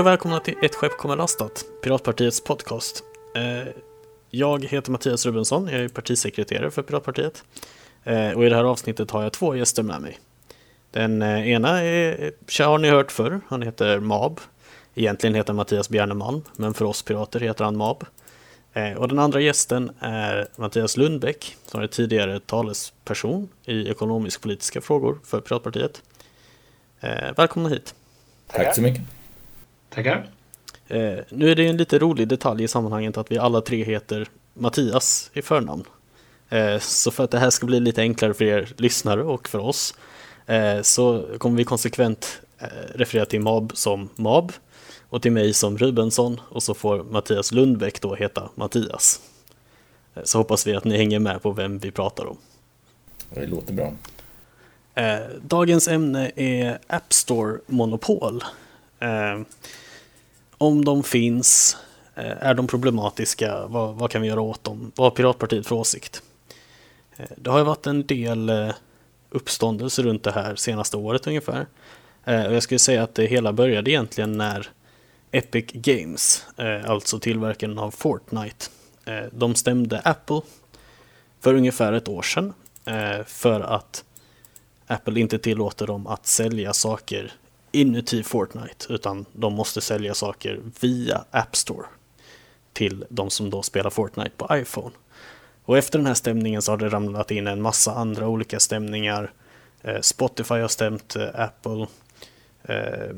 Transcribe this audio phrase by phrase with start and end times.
[0.00, 3.02] Hej och välkomna till Ett skepp kommer lastat, Piratpartiets podcast.
[3.34, 3.72] Eh,
[4.30, 7.44] jag heter Mattias Rubensson, jag är partisekreterare för Piratpartiet.
[8.04, 10.18] Eh, och i det här avsnittet har jag två gäster med mig.
[10.90, 12.32] Den eh, ena är,
[12.64, 14.40] har ni hört förr, han heter Mab.
[14.94, 18.04] Egentligen heter Mattias Bjerneman, men för oss pirater heter han Mab.
[18.96, 25.40] Och den andra gästen är Mattias Lundbäck, som är tidigare talesperson i ekonomisk-politiska frågor för
[25.40, 26.02] Piratpartiet.
[27.36, 27.94] Välkomna hit!
[28.46, 29.19] Tack så mycket!
[29.90, 30.28] Tackar.
[30.88, 34.28] Eh, nu är det en lite rolig detalj i sammanhanget att vi alla tre heter
[34.54, 35.84] Mattias i förnamn.
[36.48, 39.58] Eh, så för att det här ska bli lite enklare för er lyssnare och för
[39.58, 39.94] oss
[40.46, 44.52] eh, så kommer vi konsekvent eh, referera till Mab som Mab
[45.08, 49.20] och till mig som Rubensson och så får Mattias Lundbäck då heta Mattias.
[50.14, 52.36] Eh, så hoppas vi att ni hänger med på vem vi pratar om.
[53.34, 53.94] Det låter bra.
[54.94, 58.42] Eh, dagens ämne är App Store-monopol.
[59.00, 59.40] Eh,
[60.58, 61.76] om de finns,
[62.14, 63.66] eh, är de problematiska?
[63.66, 64.92] Vad, vad, kan vi göra åt dem?
[64.94, 66.22] Vad har Piratpartiet för åsikt?
[67.16, 68.70] Eh, det har ju varit en del eh,
[69.30, 71.66] uppståndelse runt det här senaste året ungefär.
[72.24, 74.68] Eh, och jag skulle säga att det hela började egentligen när
[75.30, 78.66] Epic Games, eh, alltså tillverkaren av Fortnite,
[79.32, 80.40] de stämde Apple
[81.40, 82.52] för ungefär ett år sedan
[83.26, 84.04] för att
[84.86, 87.32] Apple inte tillåter dem att sälja saker
[87.72, 91.86] inuti Fortnite, utan de måste sälja saker via App Store
[92.72, 94.90] till de som då spelar Fortnite på iPhone.
[95.64, 99.32] Och efter den här stämningen så har det ramlat in en massa andra olika stämningar.
[99.82, 101.86] Eh, Spotify har stämt eh, Apple,
[102.62, 103.16] eh,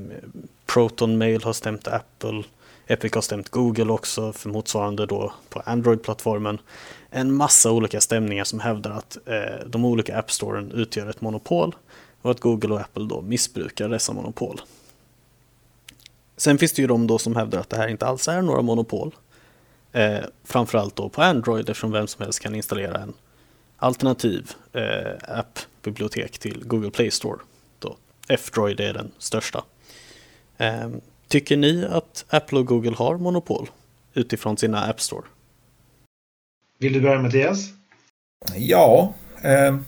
[0.67, 2.43] Proton Mail har stämt Apple,
[2.87, 6.59] Epic har stämt Google också för motsvarande då på Android-plattformen.
[7.11, 9.19] En massa olika stämningar som hävdar att
[9.67, 11.75] de olika App Storen utgör ett monopol
[12.23, 14.61] och att Google och Apple då missbrukar dessa monopol.
[16.37, 18.63] Sen finns det ju de då som hävdar att det här inte alls är några
[18.63, 19.15] monopol.
[19.93, 23.13] Eh, framförallt då på Android eftersom vem som helst kan installera en
[23.77, 27.39] alternativ eh, appbibliotek till Google Play Store.
[27.79, 27.97] Då
[28.29, 29.65] F-Droid är den största.
[30.57, 30.91] Eh,
[31.29, 33.71] tycker ni att Apple och Google har monopol
[34.15, 35.25] utifrån sina App Store?
[36.79, 37.69] Vill du börja Mattias?
[38.57, 39.79] Ja, eh,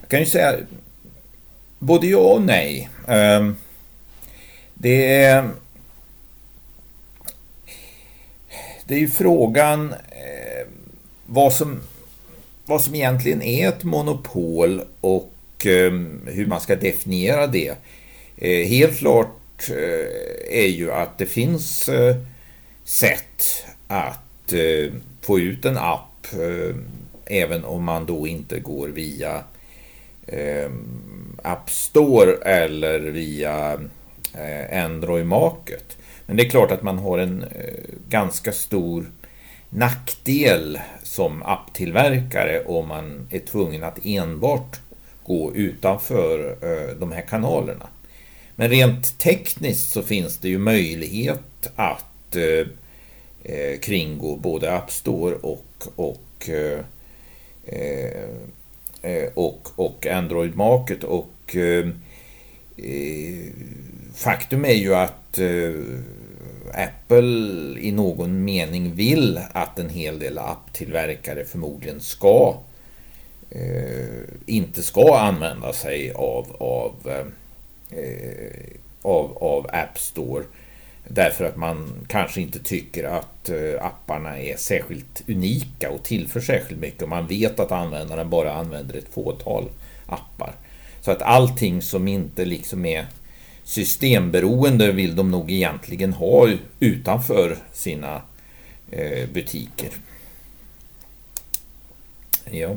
[0.00, 0.56] jag kan ju säga
[1.84, 2.88] Både ja och nej.
[3.08, 3.56] Ehm,
[4.74, 5.50] det är...
[8.86, 10.68] Det är ju frågan ehm,
[11.26, 11.80] vad som,
[12.66, 15.32] vad som egentligen är ett monopol och
[15.64, 17.74] ehm, hur man ska definiera det.
[18.36, 22.16] Eh, helt klart eh, är ju att det finns eh,
[22.84, 24.52] sätt att
[25.20, 26.26] få ut en app
[27.26, 29.42] även om man då inte går via
[31.44, 33.78] App Store eller via
[34.34, 35.96] eh, Android Market.
[36.26, 37.74] Men det är klart att man har en eh,
[38.08, 39.06] ganska stor
[39.70, 44.80] nackdel som apptillverkare om man är tvungen att enbart
[45.24, 47.86] gå utanför eh, de här kanalerna.
[48.56, 52.36] Men rent tekniskt så finns det ju möjlighet att
[53.80, 56.50] kringgå både App Store och, och
[59.04, 61.04] Eh, och, och Android Market
[61.56, 63.50] och eh,
[64.14, 65.74] faktum är ju att eh,
[66.74, 72.56] Apple i någon mening vill att en hel del apptillverkare förmodligen ska
[73.50, 76.94] eh, inte ska använda sig av, av,
[77.90, 78.70] eh,
[79.02, 80.44] av, av App Store
[81.08, 83.50] Därför att man kanske inte tycker att
[83.80, 88.96] apparna är särskilt unika och tillför särskilt mycket och man vet att användaren bara använder
[88.96, 89.68] ett fåtal
[90.06, 90.54] appar.
[91.04, 93.06] Så att allting som inte liksom är
[93.64, 96.48] systemberoende vill de nog egentligen ha
[96.80, 98.22] utanför sina
[98.90, 99.90] eh, butiker.
[102.50, 102.76] Ja.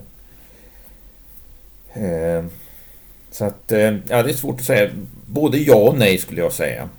[1.94, 2.46] Eh,
[3.32, 4.92] så att, eh, ja det är svårt att säga.
[5.26, 6.90] Både ja och nej skulle jag säga.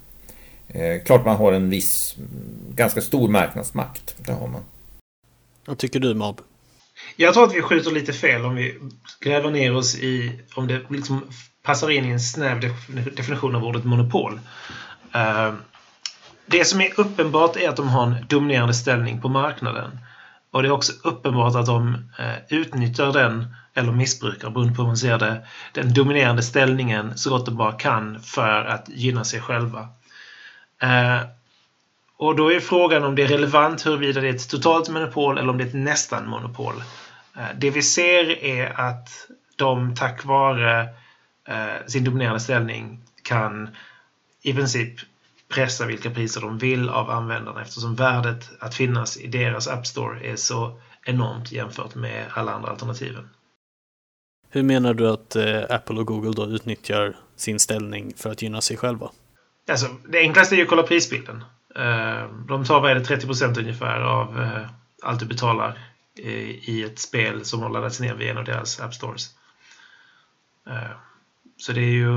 [1.05, 2.17] Klart man har en viss,
[2.75, 4.15] ganska stor marknadsmakt.
[4.19, 4.63] Det har man.
[5.67, 6.41] Vad tycker du Mab?
[7.21, 8.79] Jag tror att vi skjuter lite fel om vi
[9.21, 11.25] gräver ner oss i om det liksom
[11.63, 12.61] passar in i en snäv
[13.17, 14.41] definition av ordet monopol.
[15.15, 15.53] Eh,
[16.47, 19.99] det som är uppenbart är att de har en dominerande ställning på marknaden.
[20.51, 24.87] Och det är också uppenbart att de eh, utnyttjar den, eller missbrukar, beroende på hur
[24.87, 29.41] man ser det, den dominerande ställningen så gott de bara kan för att gynna sig
[29.41, 29.89] själva.
[30.83, 31.21] Eh,
[32.17, 35.49] och då är frågan om det är relevant huruvida det är ett totalt monopol eller
[35.49, 36.75] om det är ett nästan monopol.
[37.39, 39.09] Eh, det vi ser är att
[39.57, 40.81] de tack vare
[41.49, 43.69] eh, sin dominerande ställning kan
[44.43, 44.95] i princip
[45.49, 50.27] pressa vilka priser de vill av användarna eftersom värdet att finnas i deras App Store
[50.27, 53.29] är så enormt jämfört med alla andra alternativen.
[54.51, 58.61] Hur menar du att eh, Apple och Google då utnyttjar sin ställning för att gynna
[58.61, 59.11] sig själva?
[59.71, 61.45] Alltså, det enklaste är ju att kolla prisbilden.
[62.49, 64.47] De tar, vad är det, 30% ungefär av
[65.03, 65.79] allt du betalar
[66.19, 69.31] i ett spel som har laddats ner via en av deras App Stores.
[70.67, 70.91] Eh,
[71.57, 72.11] så det, är ju,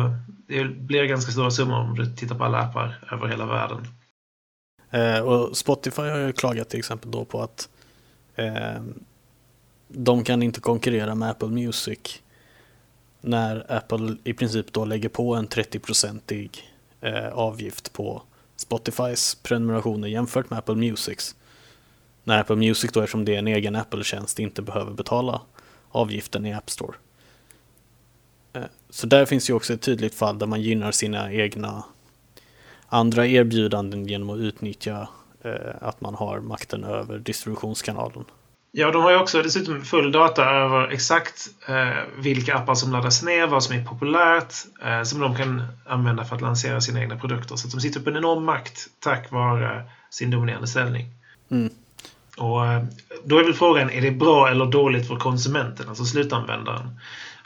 [0.48, 3.88] det blir ganska stora summor om du tittar på alla appar över hela världen.
[4.90, 7.70] Eh, och Spotify har ju klagat till exempel då på att
[8.36, 8.82] eh,
[9.88, 12.22] de kan inte konkurrera med Apple Music
[13.22, 16.50] när Apple i princip då lägger på en 30-procentig
[17.02, 18.22] eh, avgift på
[18.56, 21.36] Spotifys prenumerationer jämfört med Apple Musics.
[22.24, 25.42] När Apple Music då, eftersom det är en egen Apple-tjänst, inte behöver betala
[25.92, 26.94] avgiften i App Store.
[28.54, 31.84] Eh, så där finns ju också ett tydligt fall där man gynnar sina egna
[32.88, 35.08] andra erbjudanden genom att utnyttja
[35.44, 38.26] eh, att man har makten över distributionskanalen.
[38.74, 43.24] Ja, de har ju också dessutom full data över exakt eh, vilka appar som laddas
[43.24, 44.54] ner, vad som är populärt,
[44.84, 47.56] eh, som de kan använda för att lansera sina egna produkter.
[47.56, 51.06] Så att de sitter på en enorm makt tack vare sin dominerande ställning.
[51.52, 51.74] Mm.
[52.42, 52.84] Och eh,
[53.24, 57.00] då är väl frågan, är det bra eller dåligt för konsumenten, alltså slutanvändaren?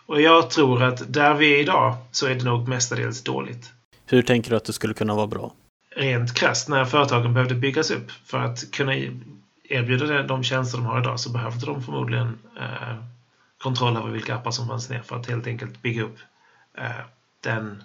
[0.06, 3.72] Och jag tror att där vi är idag så är det nog mestadels dåligt.
[4.06, 5.54] Hur tänker du att det skulle kunna vara bra?
[5.96, 8.96] Rent krasst, när företagen behövde byggas upp för att kunna
[9.70, 12.96] erbjuder de tjänster de har idag så behövde de förmodligen eh,
[13.58, 16.18] kontroll över vilka appar som fanns ner för att helt enkelt bygga upp
[16.78, 17.06] eh,
[17.44, 17.84] den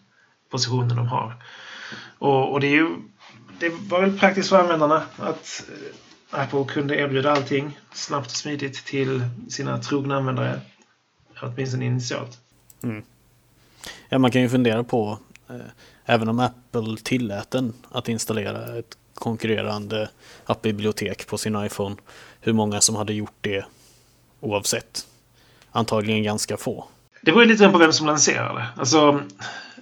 [0.50, 1.34] positionen de har.
[2.18, 2.88] Och, och, det, är ju,
[3.58, 5.96] det var väl praktiskt för användarna att eh,
[6.30, 10.60] Apple kunde erbjuda allting snabbt och smidigt till sina trogna användare.
[11.42, 12.38] Åtminstone initialt.
[12.82, 13.02] Mm.
[14.08, 15.18] Ja, man kan ju fundera på,
[15.48, 15.56] eh,
[16.04, 20.10] även om Apple tillät den att installera ett konkurrerande
[20.44, 21.96] appbibliotek på sin iPhone.
[22.40, 23.64] Hur många som hade gjort det
[24.40, 25.06] oavsett.
[25.72, 26.88] Antagligen ganska få.
[27.22, 28.66] Det beror lite på vem som lanserar det.
[28.76, 29.22] Alltså,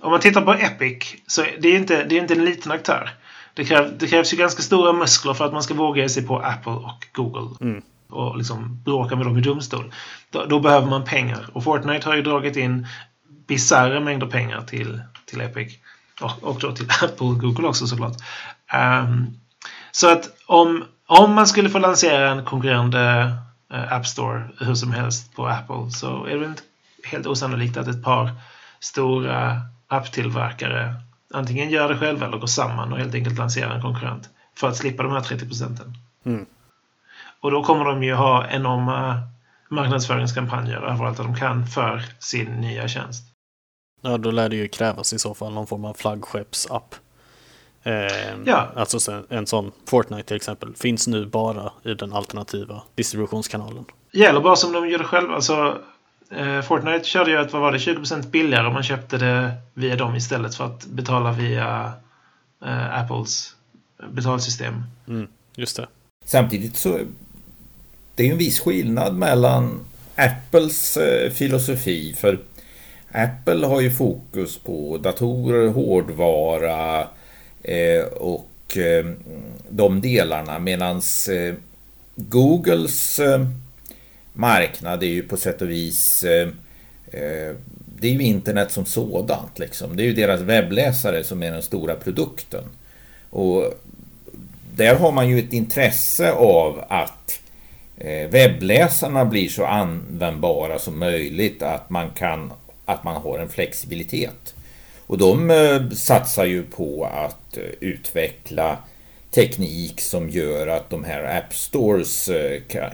[0.01, 3.11] om man tittar på Epic så det är inte, det är inte en liten aktör.
[3.59, 6.27] Det, kräv, det krävs ju ganska stora muskler för att man ska våga ge sig
[6.27, 7.57] på Apple och Google.
[7.61, 7.83] Mm.
[8.09, 9.93] Och liksom bråka med dem i domstol.
[10.31, 11.51] Då, då, behöver man pengar.
[11.53, 12.87] Och Fortnite har ju dragit in
[13.47, 15.77] bisarra mängder pengar till, till Epic.
[16.21, 18.17] Och, och då till Apple och Google också såklart.
[19.03, 19.41] Um,
[19.93, 23.33] så att om, om man skulle få lansera en konkurrerande
[23.75, 26.63] uh, App Store hur som helst på Apple så är det inte
[27.05, 28.31] helt osannolikt att ett par
[28.81, 30.95] stora apptillverkare
[31.35, 34.77] antingen gör det själva eller går samman och helt enkelt lanserar en konkurrent för att
[34.77, 35.93] slippa de här 30 procenten.
[36.25, 36.47] Mm.
[37.41, 39.23] Och då kommer de ju ha enorma
[39.69, 43.25] marknadsföringskampanjer överallt där de kan för sin nya tjänst.
[44.01, 46.95] Ja, då lär det ju krävas i så fall någon form av flaggskeppsapp.
[47.83, 47.93] Eh,
[48.45, 48.69] ja.
[48.77, 53.85] Alltså en sån Fortnite till exempel finns nu bara i den alternativa distributionskanalen.
[54.13, 55.35] Ja, eller bara som de gör det själva.
[55.35, 55.79] Alltså,
[56.65, 60.17] Fortnite körde ju att vad var det, 20% billigare om man köpte det via dem
[60.17, 61.93] istället för att betala via
[62.65, 63.55] eh, Apples
[64.11, 64.83] betalsystem.
[65.09, 65.87] Mm, just det.
[66.25, 66.99] Samtidigt så
[68.15, 69.81] det är ju en viss skillnad mellan
[70.17, 72.15] Apples eh, filosofi.
[72.19, 72.39] För
[73.13, 77.07] Apple har ju fokus på datorer, hårdvara,
[77.63, 79.07] Eh, och eh,
[79.69, 80.97] de delarna medan
[81.31, 81.55] eh,
[82.15, 83.21] Googles
[84.39, 86.49] marknad är ju på sätt och vis eh,
[87.13, 87.55] eh,
[88.01, 89.59] det är ju internet som sådant.
[89.59, 89.97] Liksom.
[89.97, 92.65] Det är ju deras webbläsare som är den stora produkten.
[93.31, 93.75] Och
[94.75, 97.41] där har man ju ett intresse av att
[97.97, 101.63] eh, webbläsarna blir så användbara som möjligt.
[101.63, 102.53] Att man, kan,
[102.85, 104.55] att man har en flexibilitet.
[105.07, 108.77] Och de satsar ju på att utveckla
[109.31, 112.31] teknik som gör att de här App Stores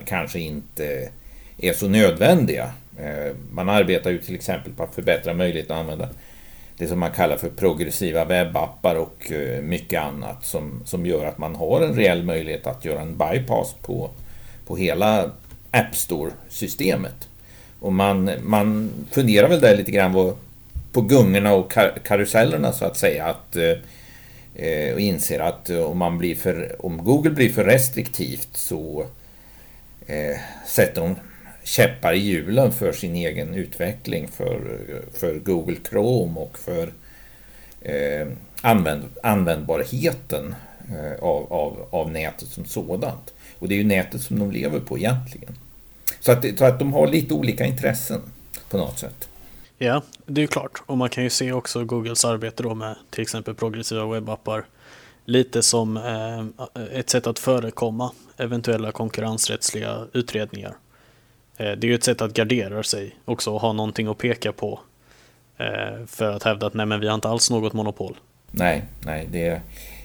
[0.05, 1.09] kanske inte
[1.57, 2.71] är så nödvändiga.
[2.99, 6.09] Eh, man arbetar ju till exempel på att förbättra möjligheten att använda
[6.77, 11.37] det som man kallar för progressiva webbappar och eh, mycket annat som, som gör att
[11.37, 14.09] man har en reell möjlighet att göra en bypass på,
[14.67, 15.31] på hela
[15.71, 17.27] App Store-systemet.
[17.79, 20.35] Och man, man funderar väl där lite grann på,
[20.91, 23.25] på gungorna och kar karusellerna så att säga.
[23.25, 23.77] Att, eh,
[24.55, 29.05] eh och inser att om, man blir för, om Google blir för restriktivt så
[30.07, 31.15] eh, sätter de
[31.65, 34.81] käppar i hjulen för sin egen utveckling för,
[35.13, 36.93] för Google Chrome och för
[37.81, 38.27] eh,
[38.61, 40.55] använd, användbarheten
[40.89, 43.33] eh, av, av, av nätet som sådant.
[43.59, 45.57] Och det är ju nätet som de lever på egentligen.
[46.19, 48.21] Så att, så att de har lite olika intressen
[48.69, 49.29] på något sätt.
[49.77, 50.81] Ja, det är ju klart.
[50.85, 54.65] Och man kan ju se också Googles arbete då med till exempel progressiva webbappar
[55.25, 56.45] lite som eh,
[56.99, 60.75] ett sätt att förekomma eventuella konkurrensrättsliga utredningar.
[61.57, 64.51] Eh, det är ju ett sätt att gardera sig också och ha någonting att peka
[64.51, 64.79] på
[65.57, 68.17] eh, för att hävda att nej men vi har inte alls något monopol.
[68.51, 69.61] Nej, nej, det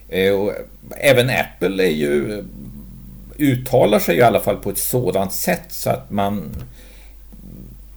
[0.08, 0.52] eh, och
[0.96, 2.44] även Apple är ju
[3.38, 6.56] uttalar sig i alla fall på ett sådant sätt så att man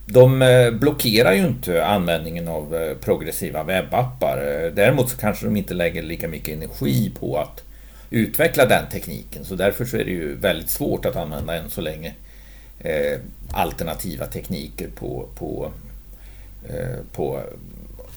[0.05, 0.39] de
[0.81, 4.37] blockerar ju inte användningen av progressiva webbappar.
[4.75, 7.63] Däremot så kanske de inte lägger lika mycket energi på att
[8.09, 9.45] utveckla den tekniken.
[9.45, 12.13] Så därför så är det ju väldigt svårt att använda än så länge
[12.83, 13.19] eh,
[13.51, 15.71] alternativa tekniker på, på,
[16.69, 17.41] eh, på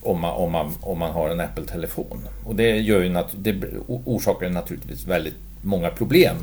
[0.01, 2.29] om, man, om, man, om man har en Apple-telefon.
[2.45, 3.55] Och det, gör ju det
[3.87, 6.37] orsakar naturligtvis väldigt många problem.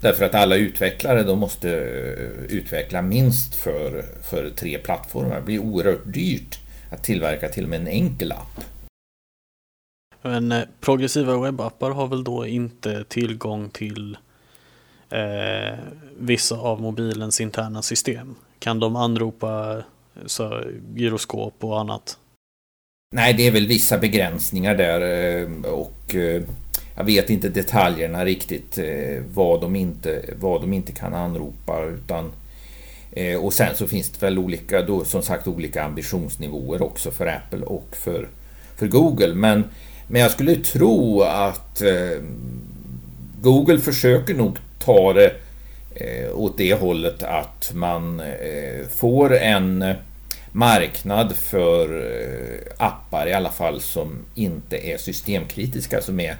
[0.00, 5.36] Därför att alla utvecklare de måste eh, utveckla minst för, för tre plattformar.
[5.36, 6.58] Det blir oerhört dyrt
[6.90, 8.64] att tillverka till och med en enkel app.
[10.22, 14.16] Men eh, progressiva webbappar har väl då inte tillgång till
[15.10, 15.78] eh,
[16.18, 18.34] vissa av mobilens interna system?
[18.58, 19.82] Kan de anropa
[20.26, 20.62] så,
[20.94, 22.18] gyroskop och annat?
[23.14, 26.42] Nej, det är väl vissa begränsningar där eh, och eh,
[26.96, 31.84] jag vet inte detaljerna riktigt eh, vad, de inte, vad de inte kan anropa.
[31.84, 32.32] Utan,
[33.40, 37.66] och sen så finns det väl olika, då, som sagt, olika ambitionsnivåer också för Apple
[37.66, 38.28] och för,
[38.76, 39.34] för Google.
[39.34, 39.64] Men,
[40.08, 42.22] men jag skulle tro att eh,
[43.40, 45.32] Google försöker nog ta det
[45.94, 49.94] eh, åt det hållet att man eh, får en
[50.52, 56.36] marknad för eh, appar i alla fall som inte är systemkritiska, som är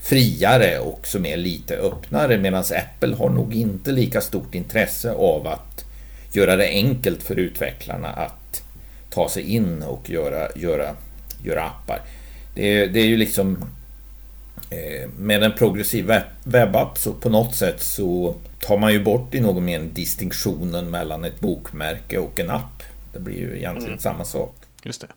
[0.00, 5.46] friare och som är lite öppnare medan Apple har nog inte lika stort intresse av
[5.46, 5.84] att
[6.32, 8.62] göra det enkelt för utvecklarna att
[9.10, 10.96] ta sig in och göra, göra,
[11.44, 12.00] göra appar.
[12.54, 13.64] Det är, det är ju liksom
[15.18, 16.12] med en progressiv
[16.44, 21.24] webbapp så på något sätt så tar man ju bort i någon mening distinktionen mellan
[21.24, 22.82] ett bokmärke och en app.
[23.12, 23.98] Det blir ju egentligen mm.
[23.98, 24.56] samma sak.
[24.82, 25.08] Just det.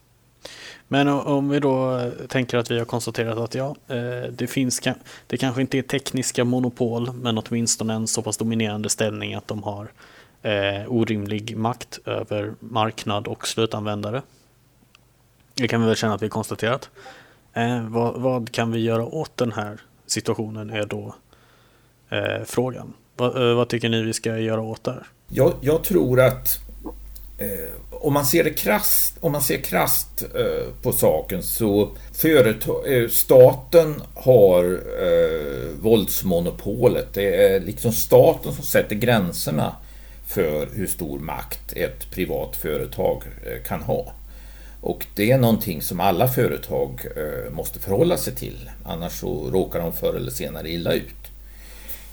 [0.87, 4.81] Men om vi då tänker att vi har konstaterat att ja, eh, det finns,
[5.27, 9.63] det kanske inte är tekniska monopol, men åtminstone en så pass dominerande ställning att de
[9.63, 9.91] har
[10.41, 14.21] eh, orimlig makt över marknad och slutanvändare.
[15.53, 16.89] Det kan vi väl känna att vi konstaterat.
[17.57, 21.15] Eh, vad, vad, kan vi göra åt den här situationen är då
[22.09, 22.93] eh, frågan.
[23.17, 25.07] Va, eh, vad tycker ni vi ska göra åt det här?
[25.27, 26.59] Jag, jag tror att
[27.39, 32.93] Eh, om man ser det krasst, om man ser krasst eh, på saken så företag,
[32.93, 34.63] eh, staten har
[35.01, 37.13] eh, våldsmonopolet.
[37.13, 39.75] Det är liksom staten som sätter gränserna
[40.27, 44.13] för hur stor makt ett privat företag eh, kan ha.
[44.81, 48.69] Och det är någonting som alla företag eh, måste förhålla sig till.
[48.83, 51.31] Annars så råkar de förr eller senare illa ut.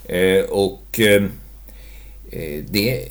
[0.04, 1.24] Eh, och eh,
[2.70, 3.08] det,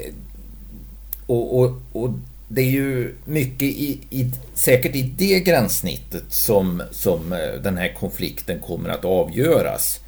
[1.26, 2.10] och, och, och
[2.48, 7.30] det är ju mycket i, i, säkert i det gränssnittet som, som
[7.64, 10.00] den här konflikten kommer att avgöras.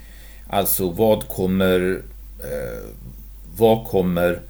[0.48, 2.02] Alltså vad kommer,
[3.58, 4.42] vad kommer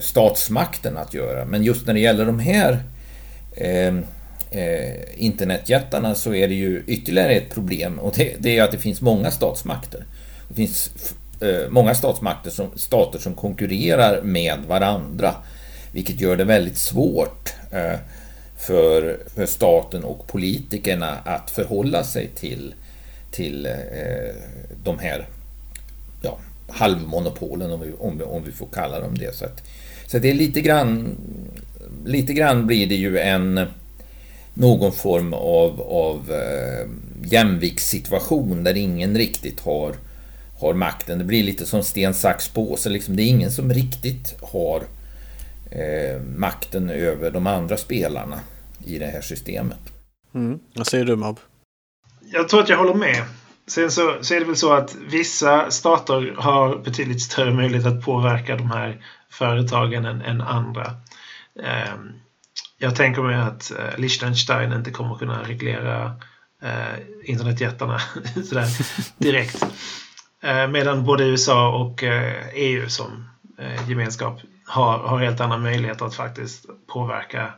[0.00, 1.44] statsmakten att göra?
[1.44, 2.82] Men just när det gäller de här
[3.56, 4.04] Ehm,
[4.50, 8.78] eh, internetjättarna så är det ju ytterligare ett problem och det, det är att det
[8.78, 10.04] finns många statsmakter.
[10.48, 10.90] Det finns
[11.40, 15.34] eh, många statsmakter som, stater som konkurrerar med varandra
[15.92, 17.98] vilket gör det väldigt svårt eh,
[18.56, 22.74] för, för staten och politikerna att förhålla sig till,
[23.30, 24.34] till eh,
[24.84, 25.26] de här
[26.22, 29.36] ja, halvmonopolen, om vi, om, vi, om vi får kalla dem det.
[29.36, 29.62] Så, att,
[30.06, 31.16] så det är lite grann,
[32.04, 33.66] lite grann blir det ju en
[34.54, 36.88] någon form av, av eh,
[37.24, 39.92] jämviktssituation där ingen riktigt har,
[40.60, 41.18] har makten.
[41.18, 42.90] Det blir lite som sten, sax, påse.
[42.90, 43.16] Liksom.
[43.16, 44.82] Det är ingen som riktigt har
[45.70, 48.40] eh, makten över de andra spelarna
[48.84, 49.78] i det här systemet.
[50.34, 50.58] Mm.
[50.74, 51.38] Vad säger du Mab?
[52.32, 53.22] Jag tror att jag håller med.
[53.66, 58.04] Sen så, så är det väl så att vissa stater har betydligt större möjlighet att
[58.04, 60.94] påverka de här företagen än, än andra.
[61.60, 62.12] Ehm,
[62.78, 66.16] jag tänker mig att eh, Liechtenstein inte kommer kunna reglera
[66.62, 67.98] eh, internetjättarna
[68.48, 68.66] sådär
[69.18, 69.64] direkt.
[70.42, 72.04] Eh, medan både USA och
[72.54, 73.28] EU som
[73.88, 77.54] gemenskap har, har helt andra möjligheter att faktiskt påverka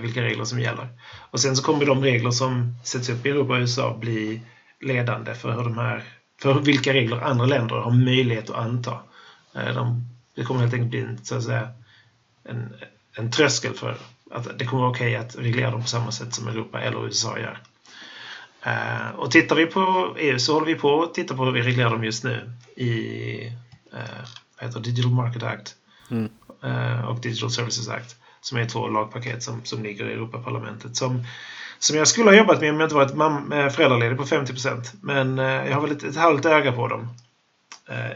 [0.00, 0.88] vilka regler som gäller.
[1.30, 4.42] Och sen så kommer de regler som sätts upp i Europa och USA bli
[4.80, 6.04] ledande för, hur de här,
[6.42, 8.98] för vilka regler andra länder har möjlighet att anta.
[9.52, 11.68] De, det kommer helt enkelt bli en, så att säga,
[12.44, 12.74] en,
[13.14, 13.96] en tröskel för
[14.30, 17.06] att det kommer vara okej okay att reglera dem på samma sätt som Europa eller
[17.06, 17.58] USA gör.
[18.66, 21.62] Uh, och tittar vi på EU så håller vi på att titta på hur vi
[21.62, 23.52] reglerar dem just nu i
[23.92, 24.28] uh,
[24.58, 25.74] heter Digital Market Act
[26.10, 26.28] mm.
[26.64, 31.24] uh, och Digital Services Act som är två lagpaket som, som ligger i Europaparlamentet som,
[31.78, 35.38] som jag skulle ha jobbat med om jag inte varit mam- föräldraledig på 50% Men
[35.38, 37.08] jag har väl ett, ett halvt öga på dem.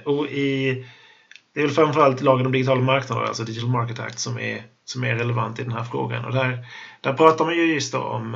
[0.05, 0.75] och i,
[1.55, 5.05] det är väl framförallt lagen om digitala marknader, alltså Digital Market Act, som är, som
[5.05, 6.25] är relevant i den här frågan.
[6.25, 6.67] Och där,
[7.01, 8.35] där pratar man ju just om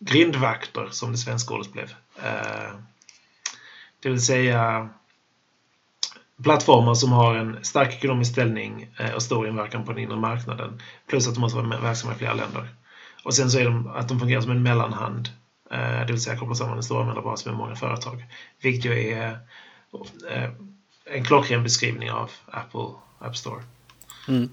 [0.00, 1.94] grindvakter som det svenska ordet blev.
[2.22, 2.74] Eh,
[4.00, 4.88] det vill säga
[6.42, 10.82] plattformar som har en stark ekonomisk ställning eh, och stor inverkan på den inre marknaden.
[11.06, 12.68] Plus att de måste vara verksamma i flera länder.
[13.24, 15.28] Och sen så är de att de fungerar som en mellanhand.
[15.70, 18.24] Eh, det vill säga kopplar samman en stor användarbas med många företag.
[18.62, 19.38] Vilket ju är
[21.04, 23.62] en klockren beskrivning av Apple App Store.
[24.28, 24.50] Mm.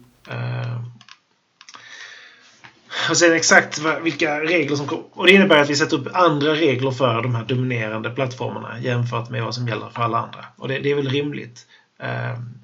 [3.09, 5.03] Och sen exakt vilka regler som kommer.
[5.11, 9.29] Och det innebär att vi sätter upp andra regler för de här dominerande plattformarna jämfört
[9.29, 10.45] med vad som gäller för alla andra.
[10.57, 11.67] Och det, det är väl rimligt.
[11.99, 12.57] Um,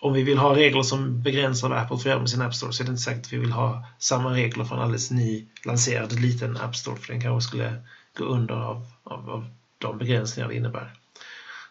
[0.00, 2.72] om vi vill ha regler som begränsar vad Apple får göra med sin App Store
[2.72, 5.46] så är det inte säkert att vi vill ha samma regler för en alldeles ny
[5.64, 7.82] lanserad liten App Store för den kanske skulle
[8.18, 10.94] gå under av, av, av de begränsningar det innebär.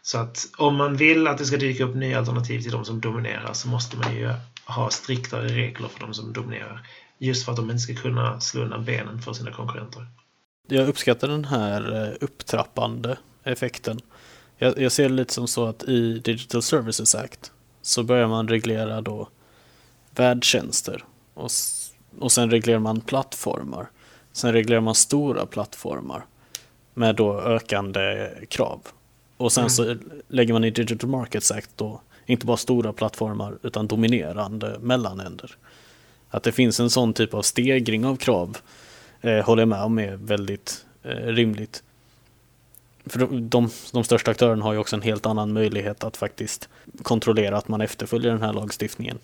[0.01, 3.01] Så att om man vill att det ska dyka upp nya alternativ till de som
[3.01, 4.33] dominerar så måste man ju
[4.65, 6.87] ha striktare regler för de som dominerar.
[7.19, 10.05] Just för att de inte ska kunna slå undan benen för sina konkurrenter.
[10.67, 13.99] Jag uppskattar den här eh, upptrappande effekten.
[14.57, 18.47] Jag, jag ser det lite som så att i Digital Services Act så börjar man
[18.47, 19.29] reglera då
[20.15, 21.49] värdtjänster och,
[22.19, 23.89] och sen reglerar man plattformar.
[24.31, 26.25] Sen reglerar man stora plattformar
[26.93, 28.81] med då ökande krav.
[29.37, 29.69] Och sen mm.
[29.69, 29.95] så
[30.27, 35.55] lägger man i Digital Markets Act då inte bara stora plattformar utan dominerande mellanhänder.
[36.29, 38.57] Att det finns en sån typ av stegring av krav
[39.21, 41.83] eh, håller jag med om är väldigt eh, rimligt.
[43.05, 46.69] För de, de, de största aktörerna har ju också en helt annan möjlighet att faktiskt
[47.03, 49.19] kontrollera att man efterföljer den här lagstiftningen.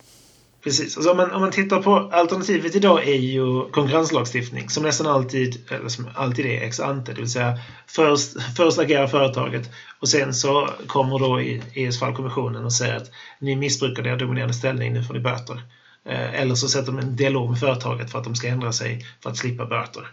[0.64, 0.96] Precis.
[0.96, 5.70] Alltså om, man, om man tittar på alternativet idag är ju konkurrenslagstiftning som nästan alltid,
[5.70, 7.12] eller som alltid är ex ante.
[7.12, 12.14] Det vill säga först, först agerar företaget och sen så kommer då i EUs fall
[12.14, 15.62] kommissionen och säger att ni missbrukar er dominerande ställning, nu får ni böter.
[16.08, 19.06] Eh, eller så sätter de en dialog med företaget för att de ska ändra sig
[19.22, 20.08] för att slippa böter.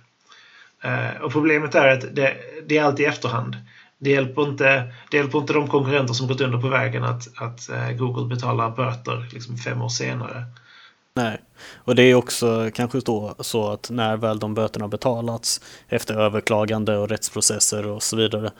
[0.84, 3.58] Eh, och problemet är att det, det är alltid i efterhand.
[3.98, 7.70] Det hjälper, inte, det hjälper inte de konkurrenter som gått under på vägen att, att
[7.70, 10.46] eh, Google betalar böter liksom fem år senare.
[11.16, 11.38] Nej,
[11.76, 16.98] och det är också kanske då så att när väl de böterna betalats efter överklagande
[16.98, 18.52] och rättsprocesser och så vidare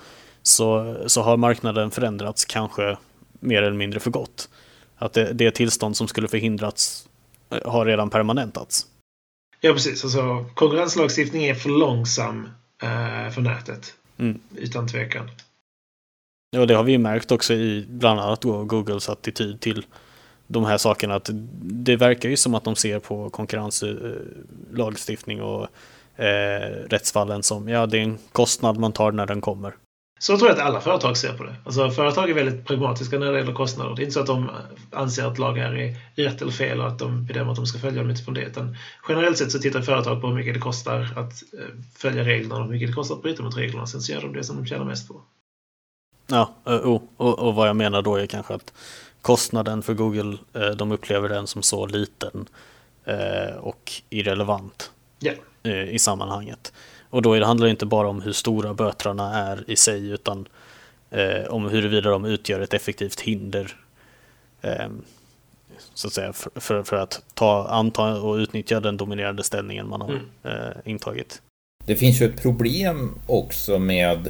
[0.44, 2.98] så, så har marknaden förändrats kanske
[3.40, 4.50] mer eller mindre för gott.
[4.98, 7.08] Att det, det tillstånd som skulle förhindrats
[7.66, 8.88] har redan permanentats.
[9.62, 10.04] Ja, precis.
[10.04, 12.50] Alltså, konkurrenslagstiftning är för långsam
[12.84, 13.94] eh, för nätet.
[14.18, 14.40] Mm.
[14.56, 15.30] Utan tvekan.
[16.52, 19.86] Ja, det har vi ju märkt också i bland annat Googles attityd till
[20.48, 21.16] de här sakerna.
[21.16, 21.30] Att
[21.62, 25.68] det verkar ju som att de ser på konkurrenslagstiftning och
[26.16, 29.74] eh, rättsfallen som ja, det är en kostnad man tar när den kommer.
[30.24, 31.56] Så tror jag att alla företag ser på det.
[31.66, 33.96] Alltså, företag är väldigt pragmatiska när det gäller kostnader.
[33.96, 34.50] Det är inte så att de
[34.92, 38.02] anser att lagar är rätt eller fel och att de bedömer att de ska följa
[38.02, 38.42] dem utifrån det.
[38.42, 38.76] Utan
[39.10, 42.64] generellt sett så tittar företag på hur mycket det kostar att eh, följa reglerna och
[42.64, 43.88] hur mycket det kostar att bryta mot reglerna.
[43.88, 45.22] Sen så gör de det som de tjänar mest på.
[46.28, 48.74] Ja, och, och, och vad jag menar då är kanske att
[49.22, 52.46] kostnaden för Google, eh, de upplever den som så liten
[53.06, 55.90] eh, och irrelevant yeah.
[55.90, 56.74] i sammanhanget.
[57.14, 60.48] Och då handlar det inte bara om hur stora böterna är i sig utan
[61.12, 63.76] eh, om huruvida de utgör ett effektivt hinder
[64.62, 64.88] eh,
[65.94, 70.02] så att säga, för, för, för, att ta, anta och utnyttja den dominerande ställningen man
[70.02, 70.26] har mm.
[70.44, 71.42] eh, intagit.
[71.86, 74.28] Det finns ju ett problem också med,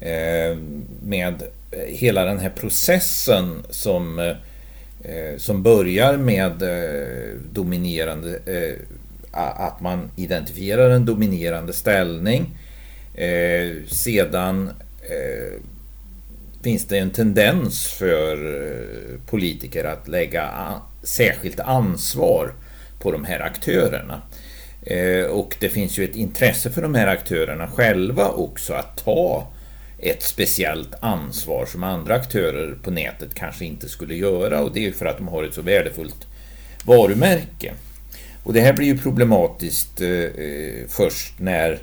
[0.00, 0.58] eh,
[1.02, 1.42] med
[1.88, 8.40] hela den här processen som, eh, som börjar med eh, dominerande
[9.34, 12.58] att man identifierar en dominerande ställning.
[13.14, 14.70] Eh, sedan
[15.02, 15.60] eh,
[16.62, 20.50] finns det en tendens för eh, politiker att lägga
[21.02, 22.52] särskilt ansvar
[22.98, 24.22] på de här aktörerna.
[24.82, 29.52] Eh, och det finns ju ett intresse för de här aktörerna själva också att ta
[29.98, 34.92] ett speciellt ansvar som andra aktörer på nätet kanske inte skulle göra och det är
[34.92, 36.26] för att de har ett så värdefullt
[36.84, 37.72] varumärke.
[38.44, 41.78] Och det här blir ju problematiskt eh, eh, först när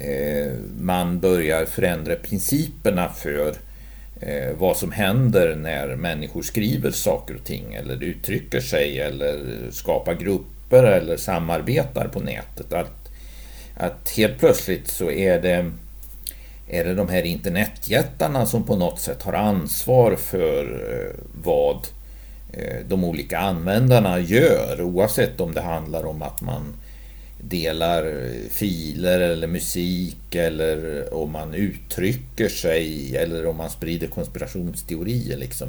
[0.00, 3.54] eh, man börjar förändra principerna för
[4.20, 10.14] eh, vad som händer när människor skriver saker och ting eller uttrycker sig eller skapar
[10.14, 12.72] grupper eller samarbetar på nätet.
[12.72, 13.10] Att,
[13.76, 15.70] att helt plötsligt så är det
[16.72, 21.99] är det de här internetjättarna som på något sätt har ansvar för eh, vad eh,
[22.52, 26.74] Eh, de olika användarna gör oavsett om det handlar om att man
[27.42, 35.36] delar filer eller musik eller om man uttrycker sig eller om man sprider konspirationsteorier.
[35.36, 35.68] Liksom.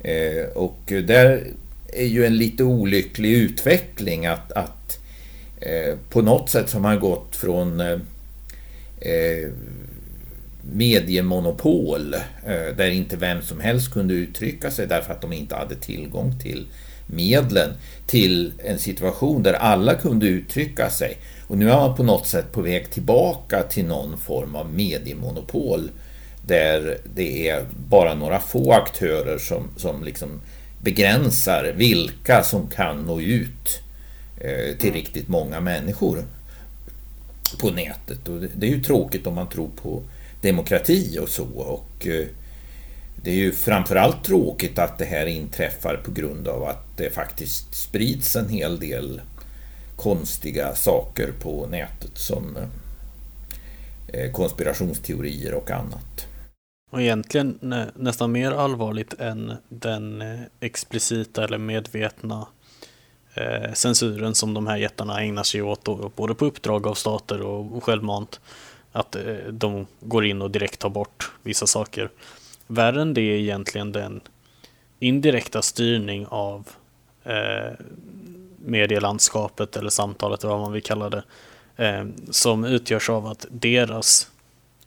[0.00, 1.46] Eh, och där
[1.92, 4.98] är ju en lite olycklig utveckling att, att
[5.60, 7.82] eh, på något sätt som har man gått från
[10.62, 15.74] mediemonopol eh, där inte vem som helst kunde uttrycka sig därför att de inte hade
[15.74, 16.66] tillgång till
[17.06, 17.70] medlen
[18.06, 21.16] till en situation där alla kunde uttrycka sig.
[21.46, 25.90] Och nu är man på något sätt på väg tillbaka till någon form av mediemonopol
[26.46, 30.40] där det är bara några få aktörer som, som liksom
[30.82, 33.80] begränsar vilka som kan nå ut
[34.40, 36.24] eh, till riktigt många människor
[37.60, 38.28] på nätet.
[38.28, 40.02] Och det är ju tråkigt om man tror på
[40.40, 41.44] demokrati och så.
[41.46, 42.26] Och eh,
[43.22, 47.74] det är ju framförallt tråkigt att det här inträffar på grund av att det faktiskt
[47.74, 49.20] sprids en hel del
[49.96, 56.26] konstiga saker på nätet som eh, eh, konspirationsteorier och annat.
[56.90, 57.58] Och egentligen
[57.94, 60.22] nästan mer allvarligt än den
[60.60, 62.46] explicita eller medvetna
[63.74, 68.40] censuren som de här jättarna ägnar sig åt, både på uppdrag av stater och självmant.
[68.92, 72.10] Att eh, de går in och direkt tar bort vissa saker.
[72.66, 74.20] Värre än det är egentligen den
[74.98, 76.68] indirekta styrning av
[77.24, 77.72] eh,
[78.64, 81.22] medielandskapet eller samtalet, eller vad man vill kalla det,
[81.76, 84.30] eh, som utgörs av att deras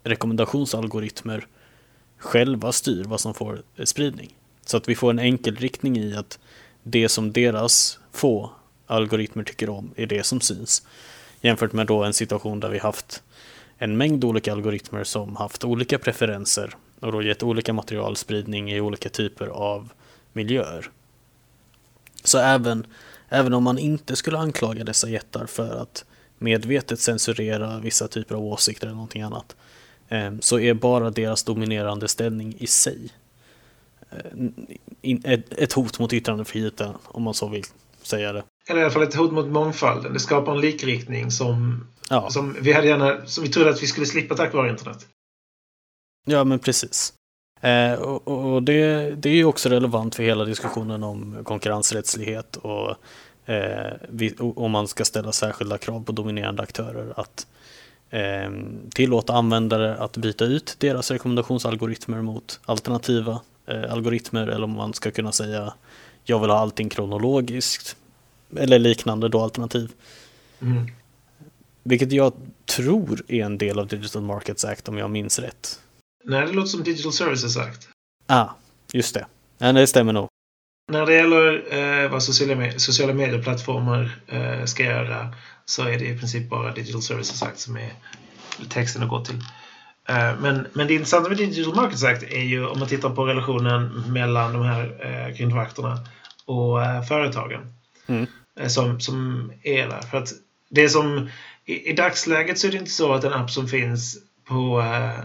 [0.03, 1.47] rekommendationsalgoritmer
[2.17, 4.35] själva styr vad som får eh, spridning.
[4.65, 6.39] Så att vi får en enkel riktning i att
[6.83, 8.51] det som deras få
[8.87, 10.87] algoritmer tycker om är det som syns.
[11.41, 13.23] Jämfört med då en situation där vi haft
[13.77, 19.09] en mängd olika algoritmer som haft olika preferenser och då gett olika materialspridning i olika
[19.09, 19.89] typer av
[20.33, 20.89] miljöer.
[22.23, 22.87] Så även,
[23.29, 26.05] även om man inte skulle anklaga dessa jättar för att
[26.37, 29.55] medvetet censurera vissa typer av åsikter eller någonting annat
[30.09, 33.09] ehm, så är bara deras dominerande ställning i sig
[35.01, 37.63] eh, ett hot mot yttrandefriheten om man så vill
[38.01, 38.43] säga det.
[38.69, 40.13] Eller i alla fall ett hot mot mångfalden.
[40.13, 42.29] Det skapar en likriktning som Ja.
[42.29, 45.07] Som vi, hade gärna, som vi trodde att vi skulle slippa tack vare internet.
[46.25, 47.13] Ja, men precis.
[47.61, 52.95] Eh, och, och det, det, är ju också relevant för hela diskussionen om konkurrensrättslighet och
[53.49, 53.93] eh,
[54.39, 57.47] om man ska ställa särskilda krav på dominerande aktörer att
[58.09, 58.51] eh,
[58.95, 65.11] tillåta användare att byta ut deras rekommendationsalgoritmer mot alternativa eh, algoritmer eller om man ska
[65.11, 65.73] kunna säga
[66.23, 67.95] jag vill ha allting kronologiskt
[68.57, 69.91] eller liknande då alternativ.
[70.61, 70.87] Mm.
[71.83, 72.33] Vilket jag
[72.65, 75.79] tror är en del av Digital Markets Act om jag minns rätt.
[76.25, 77.87] Nej, det låter som Digital Services Act.
[78.27, 78.49] Ah,
[78.93, 79.25] just det.
[79.57, 80.27] Nej, det stämmer nog.
[80.91, 86.05] När det gäller eh, vad sociala, med sociala medieplattformar eh, ska göra så är det
[86.05, 87.93] i princip bara Digital Services Act som är
[88.69, 89.35] texten att gå till.
[90.09, 93.25] Eh, men, men det intressanta med Digital Markets Act är ju om man tittar på
[93.25, 95.99] relationen mellan de här eh, grindvakterna
[96.45, 97.73] och eh, företagen.
[98.07, 98.27] Mm.
[98.59, 100.01] Eh, som, som är där.
[100.01, 100.29] För att
[100.69, 101.29] det som
[101.65, 105.19] i, i dagsläget så är det inte så att en app som finns på uh,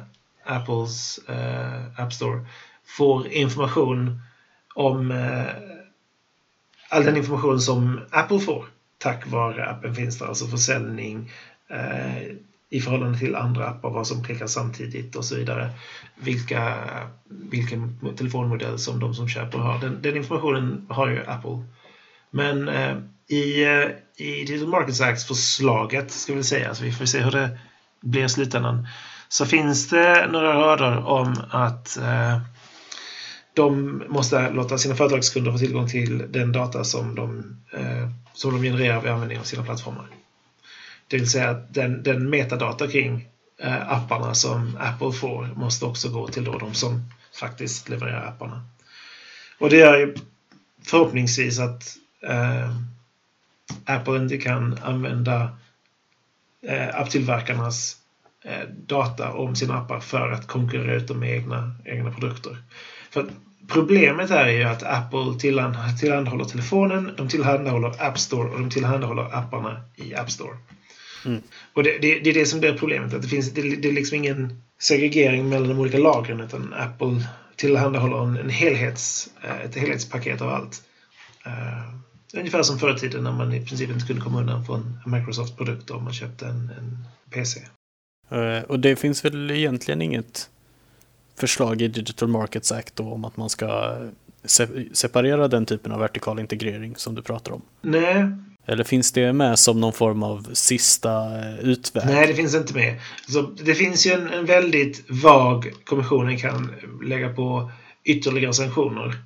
[0.44, 2.46] Apples uh, App Store
[2.86, 4.20] får information
[4.74, 5.46] om uh,
[6.88, 8.64] all den information som Apple får
[8.98, 10.26] tack vare appen finns där.
[10.26, 11.30] Alltså försäljning
[12.70, 15.70] i förhållande till andra appar, vad som klickas samtidigt och så vidare.
[16.14, 16.74] Vilka,
[17.24, 19.78] vilken telefonmodell som de som köper har.
[19.78, 21.64] Den, den informationen har ju Apple.
[22.30, 22.68] Men
[23.28, 27.30] i, eh, i Digital Markets Act förslaget, ska vi säga, så vi får se hur
[27.30, 27.58] det
[28.00, 28.88] blir i slutändan,
[29.28, 32.40] så finns det några rader om att eh,
[33.54, 38.62] de måste låta sina företagskunder få tillgång till den data som de, eh, som de
[38.62, 40.06] genererar vid användning av sina plattformar.
[41.08, 46.08] Det vill säga att den, den metadata kring eh, apparna som Apple får måste också
[46.08, 47.02] gå till då de som
[47.40, 48.62] faktiskt levererar apparna.
[49.58, 50.14] Och det gör ju
[50.82, 52.70] förhoppningsvis att eh,
[53.84, 55.56] Apple inte kan använda
[56.66, 57.96] eh, apptillverkarnas
[58.44, 62.56] eh, data om sina appar för att konkurrera ut dem med egna, egna produkter.
[63.10, 63.30] För
[63.68, 65.38] Problemet är ju att Apple
[65.98, 70.56] tillhandahåller telefonen, de tillhandahåller App Store och de tillhandahåller apparna i App Store.
[71.24, 71.42] Mm.
[71.74, 73.14] Och det, det, det, är det som är problemet.
[73.14, 77.24] Att det, finns, det, det är liksom ingen segregering mellan de olika lagren utan Apple
[77.56, 80.82] tillhandahåller en, en helhets, eh, ett helhetspaket av allt.
[82.34, 85.00] Uh, Ungefär som förr i tiden när man i princip inte kunde komma undan från
[85.06, 87.60] en Microsoft-produkt om man köpte en, en PC.
[88.30, 90.50] Eh, och det finns väl egentligen inget
[91.36, 93.96] förslag i Digital Markets Act om att man ska
[94.92, 97.62] separera den typen av vertikal integrering som du pratar om?
[97.82, 98.30] Nej.
[98.66, 102.02] Eller finns det med som någon form av sista eh, utväg?
[102.06, 103.00] Nej, det finns inte med.
[103.24, 107.70] Alltså, det finns ju en, en väldigt vag kommissionen kan lägga på
[108.04, 109.16] ytterligare sanktioner.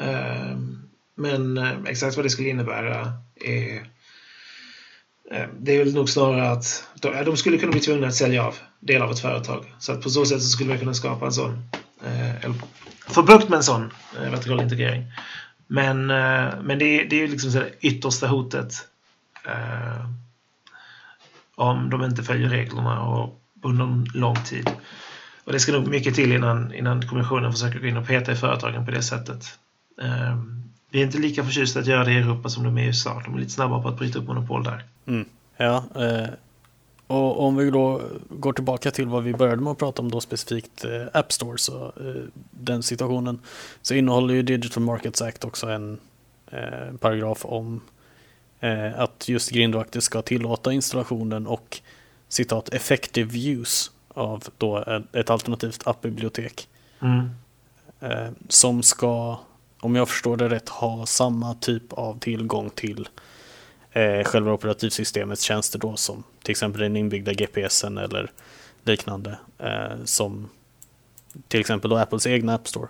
[0.00, 0.67] Ehm,
[1.18, 3.12] men eh, exakt vad det skulle innebära
[3.44, 3.76] är
[5.30, 6.88] eh, det är väl nog snarare att
[7.24, 9.74] de skulle kunna bli tvungna att sälja av delar av ett företag.
[9.78, 11.68] Så att på så sätt så skulle man kunna skapa en sån,
[12.04, 12.54] eh, eller
[13.06, 15.04] få bukt med en sån eh, vertikal integrering.
[15.66, 18.74] Men, eh, men det, är, det är ju liksom det yttersta hotet
[21.54, 24.70] om de inte följer reglerna och under lång tid.
[25.44, 28.36] Och det ska nog mycket till innan, innan kommissionen försöker gå in och peta i
[28.36, 29.58] företagen på det sättet.
[30.02, 32.86] Ehm, vi är inte lika förtjusta att göra det i Europa som de är i
[32.86, 33.22] USA.
[33.24, 34.84] De är lite snabbare på att bryta upp monopol där.
[35.06, 35.24] Mm.
[35.56, 36.28] Ja, eh,
[37.06, 40.20] och om vi då går tillbaka till vad vi började med att prata om då
[40.20, 43.40] specifikt eh, App Store, så eh, den situationen,
[43.82, 45.98] så innehåller ju Digital Markets Act också en
[46.50, 47.80] eh, paragraf om
[48.60, 51.80] eh, att just grindvakter ska tillåta installationen och
[52.28, 56.68] citat effective use av då ett alternativt appbibliotek.
[57.00, 57.30] Mm.
[58.00, 59.38] Eh, som ska,
[59.80, 63.08] om jag förstår det rätt, ha samma typ av tillgång till
[63.92, 68.30] eh, själva operativsystemets tjänster då som till exempel den inbyggda GPSen eller
[68.84, 70.48] liknande eh, som
[71.48, 72.88] till exempel då Apples egna App Store.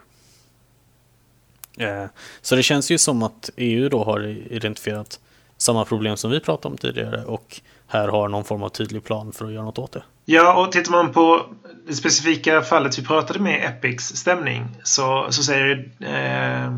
[1.79, 2.07] Eh,
[2.43, 5.21] så det känns ju som att EU då har identifierat
[5.59, 9.33] samma problem som vi pratade om tidigare och här har någon form av tydlig plan
[9.33, 10.03] för att göra något åt det.
[10.25, 11.47] Ja, och tittar man på
[11.87, 16.73] det specifika fallet vi pratade med Epics stämning så, så säger eh,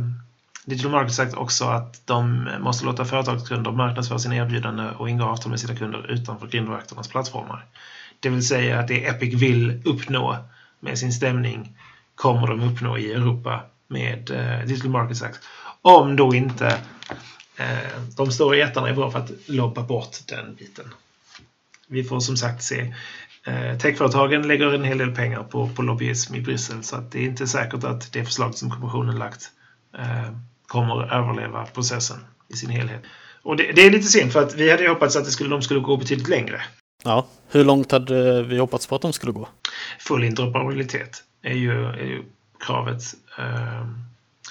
[0.65, 5.51] Digital Markets sagt också att de måste låta företagskunder marknadsföra sina erbjudanden och ingå avtal
[5.51, 7.65] med sina kunder utanför grindvakternas plattformar.
[8.21, 10.37] Det vill säga att det Epic vill uppnå
[10.81, 11.77] med sin stämning
[12.15, 15.39] kommer de uppnå i Europa med eh, Digital Markets Act.
[15.83, 16.79] Om då inte
[18.17, 20.95] de stora jättarna är bra för att lobba bort den biten.
[21.89, 22.95] Vi får som sagt se
[23.47, 27.19] Eh, techföretagen lägger en hel del pengar på, på lobbyism i Bryssel så att det
[27.19, 29.51] är inte säkert att det förslag som kommissionen lagt
[29.99, 30.33] eh,
[30.67, 32.19] kommer att överleva processen
[32.49, 33.03] i sin helhet.
[33.43, 35.63] Och det, det, är lite synd för att vi hade hoppats att det skulle, de
[35.63, 36.61] skulle gå betydligt längre.
[37.05, 39.49] Ja, hur långt hade vi hoppats på att de skulle gå?
[39.99, 42.23] Full interoperabilitet är ju, är ju
[42.67, 43.03] kravet.
[43.39, 43.87] Eh,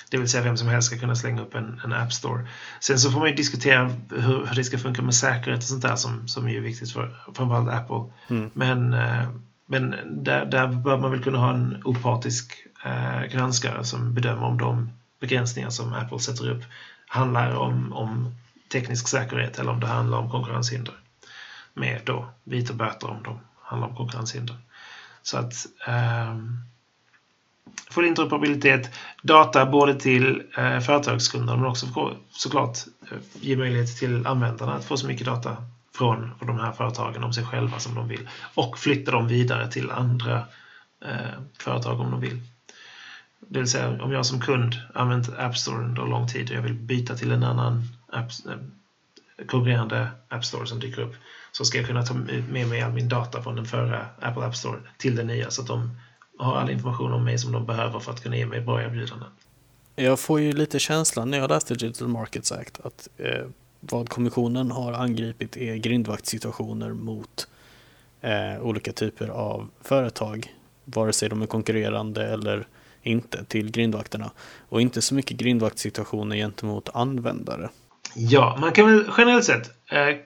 [0.10, 2.48] det vill säga vem som helst ska kunna slänga upp en, en App Store.
[2.80, 5.82] Sen så får man ju diskutera hur, hur det ska funka med säkerhet och sånt
[5.82, 8.14] där som, som är viktigt för framförallt Apple.
[8.30, 8.50] Mm.
[8.54, 9.30] Men, eh,
[9.66, 12.54] men där, där bör man väl kunna ha en opartisk
[12.86, 16.64] eh, granskare som bedömer om de begränsningar som Apple sätter upp
[17.08, 18.36] handlar om, om
[18.72, 20.94] teknisk säkerhet eller om det handlar om konkurrenshinder.
[21.74, 24.56] Med då vita böter om de handlar om konkurrenshinder.
[25.22, 25.54] Så att
[25.88, 26.64] um,
[27.90, 28.90] full interoperabilitet,
[29.22, 32.78] data både till eh, företagskunder men också såklart
[33.12, 35.58] eh, ge möjlighet till användarna att få så mycket data
[35.98, 39.92] från de här företagen om sig själva som de vill och flytta dem vidare till
[39.92, 40.38] andra
[41.06, 42.42] eh, företag om de vill.
[43.40, 46.62] Det vill säga om jag som kund använt App Store under lång tid och jag
[46.62, 51.16] vill byta till en annan app, eh, konkurrerande App Store som dyker upp
[51.52, 52.14] så ska jag kunna ta
[52.50, 55.62] med mig all min data från den förra Apple App Store till den nya så
[55.62, 55.98] att de
[56.40, 59.30] har all information om mig som de behöver för att kunna ge mig bra erbjudanden.
[59.96, 63.46] Jag får ju lite känslan när jag läste Digital Markets Act att eh,
[63.80, 67.48] vad kommissionen har angripit är grindvaktssituationer mot
[68.22, 70.54] eh, olika typer av företag,
[70.86, 72.68] vare sig de är konkurrerande eller
[73.02, 74.32] inte till grindvakterna
[74.70, 77.70] och inte så mycket grindvaktssituationer gentemot användare.
[78.16, 79.72] Ja, man kan väl generellt sett.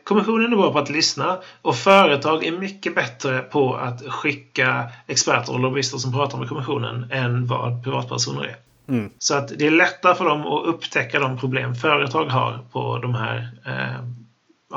[0.03, 5.53] Kommissionen är bra på att lyssna och företag är mycket bättre på att skicka experter
[5.53, 8.55] och lobbyister som pratar med kommissionen än vad privatpersoner är.
[8.87, 9.09] Mm.
[9.17, 13.15] Så att det är lättare för dem att upptäcka de problem företag har på de
[13.15, 13.99] här, eh,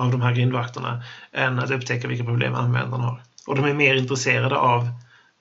[0.03, 3.21] av de här grindvakterna än att upptäcka vilka problem användarna har.
[3.47, 4.89] Och de är mer intresserade av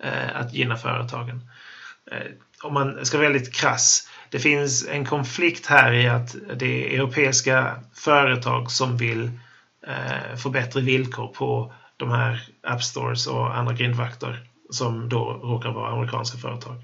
[0.04, 1.41] eh, att gynna företagen.
[2.12, 2.32] Eh,
[2.63, 7.00] om man ska vara väldigt krass det finns en konflikt här i att det är
[7.00, 9.32] europeiska företag som vill
[9.88, 15.71] eh, få bättre villkor på de här App Stores och andra grindvakter som då råkar
[15.71, 16.76] vara amerikanska företag.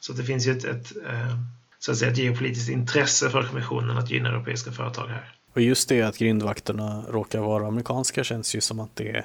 [0.00, 1.36] Så det finns ju ett, ett, eh,
[1.78, 5.34] så att säga, ett geopolitiskt intresse för kommissionen att gynna europeiska företag här.
[5.54, 9.24] Och just det att grindvakterna råkar vara amerikanska känns ju som att det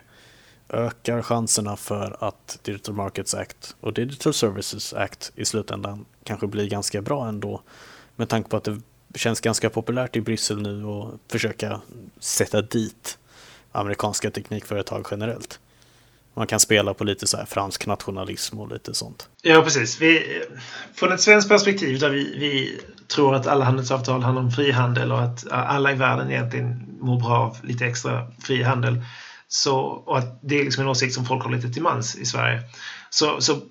[0.69, 6.69] ökar chanserna för att Digital Markets Act och Digital Services Act i slutändan kanske blir
[6.69, 7.62] ganska bra ändå.
[8.15, 11.82] Med tanke på att det känns ganska populärt i Bryssel nu att försöka
[12.19, 13.17] sätta dit
[13.71, 15.60] amerikanska teknikföretag generellt.
[16.34, 19.30] man kan spela på lite så här fransk nationalism och lite sånt.
[19.41, 20.01] Ja, precis.
[20.01, 20.41] Vi,
[20.95, 25.21] från ett svenskt perspektiv där vi, vi tror att alla handelsavtal handlar om frihandel och
[25.21, 29.01] att alla i världen egentligen mår bra av lite extra frihandel.
[29.48, 32.26] Så, och att det är liksom en åsikt som folk har lite till mans i
[32.26, 32.62] Sverige.
[33.10, 33.62] Så, så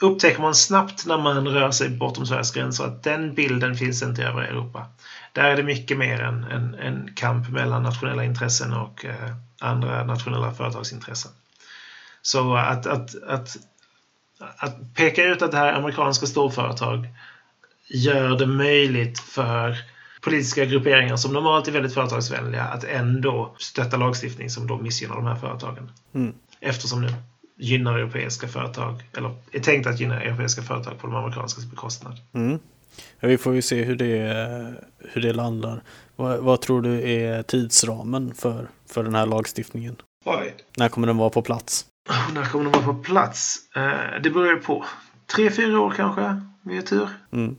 [0.00, 4.22] upptäcker man snabbt när man rör sig bortom Sveriges gränser att den bilden finns inte
[4.22, 4.86] i övriga Europa.
[5.32, 10.04] Där är det mycket mer en, en, en kamp mellan nationella intressen och eh, andra
[10.04, 11.32] nationella företagsintressen.
[12.22, 13.56] Så att, att, att,
[14.38, 17.08] att peka ut att det här är amerikanska storföretag
[17.88, 19.76] gör det möjligt för
[20.24, 25.26] politiska grupperingar som normalt är väldigt företagsvänliga att ändå stötta lagstiftning som då missgynnar de
[25.26, 25.90] här företagen.
[26.14, 26.34] Mm.
[26.60, 27.14] Eftersom det
[27.58, 32.18] gynnar europeiska företag, eller är tänkt att gynna europeiska företag på de amerikanska bekostnad.
[32.32, 32.58] Mm.
[33.20, 35.82] Ja, vi får ju se hur det, hur det landar.
[36.16, 39.96] Vad, vad, tror du är tidsramen för, för den här lagstiftningen?
[40.24, 40.54] Oj.
[40.76, 41.86] När kommer den vara på plats?
[42.34, 43.56] När kommer den vara på plats?
[43.76, 44.84] Eh, det beror ju på.
[45.36, 47.08] Tre, fyra år kanske, med tur.
[47.32, 47.56] Mm.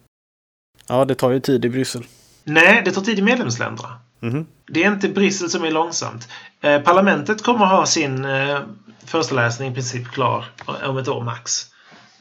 [0.88, 2.04] Ja, det tar ju tid i Bryssel.
[2.46, 4.00] Nej, det tar tid i medlemsländerna.
[4.22, 4.46] Mm.
[4.68, 6.28] Det är inte Bryssel som är långsamt.
[6.62, 8.60] Eh, parlamentet kommer ha sin eh,
[9.06, 10.46] första läsning i princip klar
[10.84, 11.66] om ett år max.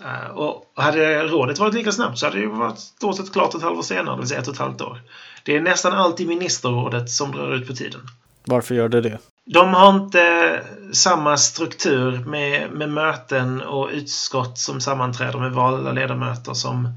[0.01, 3.63] Uh, och hade rådet varit lika snabbt så hade det varit stort sett klart ett
[3.63, 5.01] halvår senare, det vill säga ett och ett halvt år.
[5.45, 8.01] Det är nästan alltid ministerrådet som drar ut på tiden.
[8.45, 9.19] Varför gör det det?
[9.47, 10.61] De har inte
[10.93, 16.93] samma struktur med, med möten och utskott som sammanträder med valda ledamöter som eh,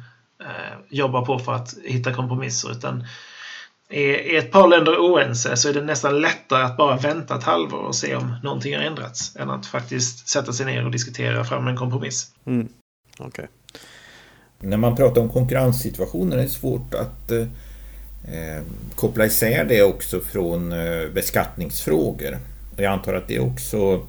[0.89, 2.71] jobbar på för att hitta kompromisser.
[2.71, 3.04] Utan
[3.89, 7.43] är, är ett par länder oense så är det nästan lättare att bara vänta ett
[7.43, 11.43] halvår och se om någonting har ändrats än att faktiskt sätta sig ner och diskutera
[11.43, 12.32] fram en kompromiss.
[12.45, 12.67] Mm.
[13.19, 13.45] Okay.
[14.60, 17.39] När man pratar om konkurrenssituationer är det svårt att eh,
[18.34, 18.63] eh,
[18.95, 22.38] koppla isär det också från eh, beskattningsfrågor.
[22.76, 24.08] Jag antar att det också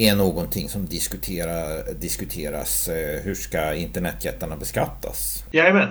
[0.00, 2.88] är någonting som diskuteras.
[2.88, 5.44] Eh, hur ska internetjättarna beskattas?
[5.52, 5.88] Jajamän.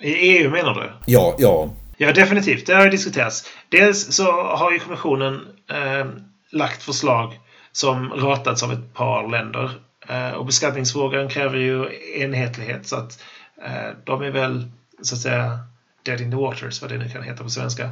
[0.00, 1.12] I EU menar du?
[1.12, 1.70] Ja, ja.
[1.96, 2.66] Ja, definitivt.
[2.66, 3.44] Det har diskuterats.
[3.68, 5.40] Dels så har ju kommissionen
[5.70, 6.06] eh,
[6.50, 7.40] lagt förslag
[7.72, 9.70] som ratats av ett par länder.
[10.08, 13.22] Eh, och beskattningsfrågan kräver ju enhetlighet så att
[13.66, 14.68] eh, de är väl
[15.02, 15.58] så att säga
[16.04, 17.84] dead in the waters, vad det nu kan heta på svenska.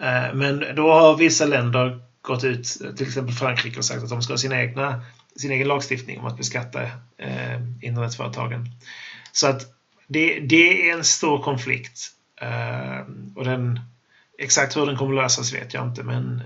[0.00, 4.22] Eh, men då har vissa länder gått ut, till exempel Frankrike, och sagt att de
[4.22, 5.02] ska ha sin, egna,
[5.36, 6.82] sin egen lagstiftning om att beskatta
[7.16, 8.68] eh, internetföretagen.
[9.32, 9.62] Så att
[10.06, 12.10] det, det är en stor konflikt.
[12.40, 13.00] Eh,
[13.36, 13.80] och den,
[14.38, 16.42] exakt hur den kommer lösas vet jag inte, men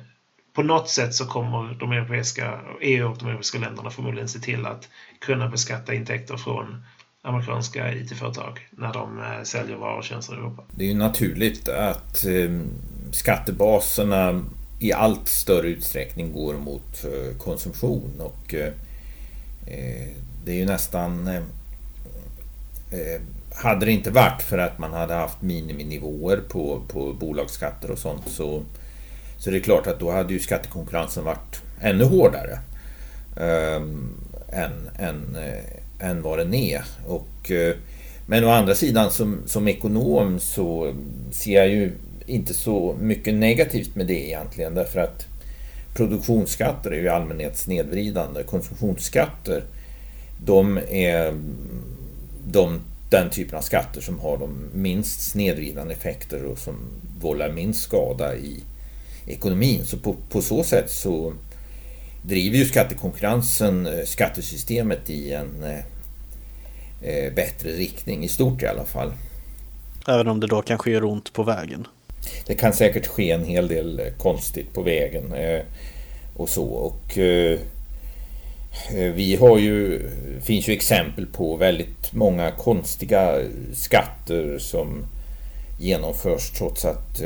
[0.52, 4.66] på något sätt så kommer de europeiska, EU och de europeiska länderna förmodligen se till
[4.66, 4.88] att
[5.18, 6.84] kunna beskatta intäkter från
[7.22, 10.62] amerikanska IT-företag när de eh, säljer varor och tjänster i Europa.
[10.70, 12.60] Det är ju naturligt att eh,
[13.12, 14.44] skattebaserna
[14.78, 18.72] i allt större utsträckning går mot eh, konsumtion och eh,
[19.66, 20.08] eh,
[20.44, 21.30] det är ju nästan
[23.54, 28.28] hade det inte varit för att man hade haft miniminivåer på, på bolagsskatter och sånt
[28.28, 28.62] så,
[29.38, 32.58] så det är klart att då hade ju skattekonkurrensen varit ännu hårdare
[34.52, 35.36] än, än,
[36.00, 36.84] än vad den är.
[37.06, 37.50] Och,
[38.26, 40.94] men å andra sidan som, som ekonom så
[41.32, 41.92] ser jag ju
[42.28, 45.26] inte så mycket negativt med det egentligen därför att
[45.94, 48.42] produktionsskatter är ju i allmänhet snedvridande.
[48.42, 49.64] Konsumtionsskatter
[50.44, 51.34] de är
[52.46, 56.74] de, den typen av skatter som har de minst snedvridande effekter och som
[57.20, 58.62] vållar minst skada i
[59.26, 59.84] ekonomin.
[59.84, 61.32] Så på, på så sätt så
[62.22, 65.78] driver ju skattekonkurrensen eh, skattesystemet i en eh,
[67.02, 69.12] eh, bättre riktning, i stort i alla fall.
[70.08, 71.86] Även om det då kanske gör ont på vägen?
[72.46, 75.60] Det kan säkert ske en hel del eh, konstigt på vägen eh,
[76.36, 76.64] och så.
[76.64, 77.58] Och eh,
[78.90, 80.02] vi har ju,
[80.42, 83.40] finns ju exempel på väldigt många konstiga
[83.72, 85.06] skatter som
[85.80, 87.22] genomförs trots att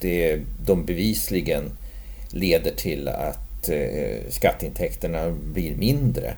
[0.00, 1.70] det, de bevisligen
[2.30, 3.70] leder till att
[4.28, 6.34] skatteintäkterna blir mindre.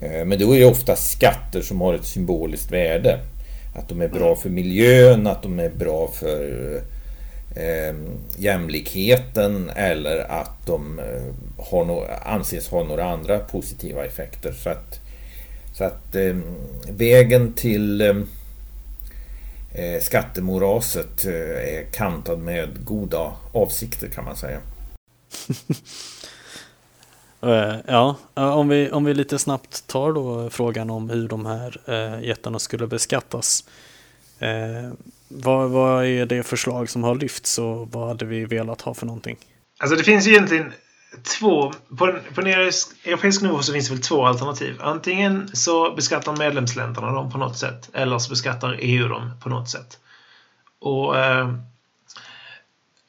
[0.00, 3.20] Men då är det ofta skatter som har ett symboliskt värde.
[3.74, 4.36] Att de är bra mm.
[4.36, 6.74] för miljön, att de är bra för
[7.56, 7.94] eh,
[8.36, 14.52] jämlikheten eller att de eh, har no anses ha några andra positiva effekter.
[14.52, 15.00] Så att,
[15.74, 16.36] så att eh,
[16.88, 18.14] vägen till eh,
[20.00, 24.58] skattemoraset är kantad med goda avsikter kan man säga.
[27.44, 31.46] Eh, ja, eh, om vi, om vi lite snabbt tar då frågan om hur de
[31.46, 33.64] här eh, jättarna skulle beskattas.
[35.28, 39.06] Vad, vad är det förslag som har lyfts och vad hade vi velat ha för
[39.06, 39.36] någonting?
[39.78, 40.72] Alltså det finns egentligen
[41.38, 41.72] två...
[41.88, 44.76] På, på en europeisk nivå så finns det väl två alternativ.
[44.80, 47.90] Antingen så beskattar medlemsländerna dem på något sätt.
[47.92, 49.98] Eller så beskattar EU dem på något sätt.
[50.80, 51.18] Och...
[51.18, 51.54] Eh,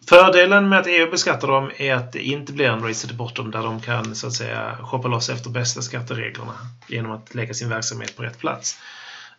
[0.07, 3.17] Fördelen med att EU beskattar dem är att det inte blir en race to the
[3.17, 6.53] bottom där de kan så att säga shoppa loss efter bästa skattereglerna
[6.87, 8.79] genom att lägga sin verksamhet på rätt plats.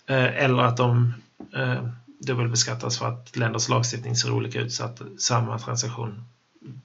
[0.07, 1.15] Eh, eller att de
[1.57, 1.85] eh,
[2.19, 6.25] dubbelbeskattas för att länders lagstiftning ser olika ut så att samma transaktion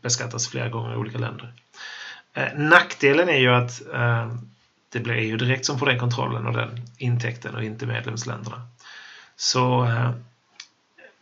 [0.02, 1.54] beskattas flera gånger i olika länder.
[2.34, 4.32] Eh, nackdelen är ju att eh,
[4.90, 8.68] det blir EU direkt som får den kontrollen och den intäkten och inte medlemsländerna.
[9.36, 9.88] Så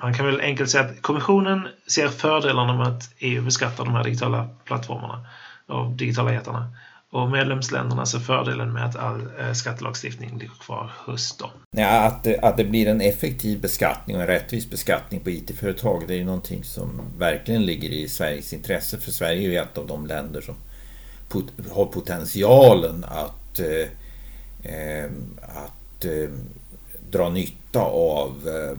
[0.01, 4.03] man kan väl enkelt säga att kommissionen ser fördelarna med att EU beskattar de här
[4.03, 5.25] digitala plattformarna
[5.67, 6.71] och digitala jättarna.
[7.11, 11.49] Och medlemsländerna ser fördelen med att all eh, skattelagstiftning ligger kvar hos dem.
[11.71, 16.03] Ja, att, det, att det blir en effektiv beskattning och en rättvis beskattning på IT-företag
[16.07, 18.97] det är ju någonting som verkligen ligger i Sveriges intresse.
[18.97, 20.55] För Sverige är ju ett av de länder som
[21.29, 26.29] pot har potentialen att, eh, eh att eh,
[27.11, 28.77] dra nytta av eh,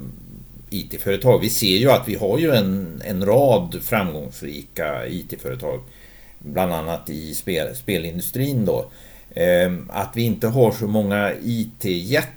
[0.71, 1.41] IT-företag.
[1.41, 5.81] Vi ser ju att vi har ju en, en rad framgångsrika IT-företag.
[6.39, 8.91] Bland annat i spel, spelindustrin då.
[9.35, 12.37] Ehm, att vi inte har så många IT-jättar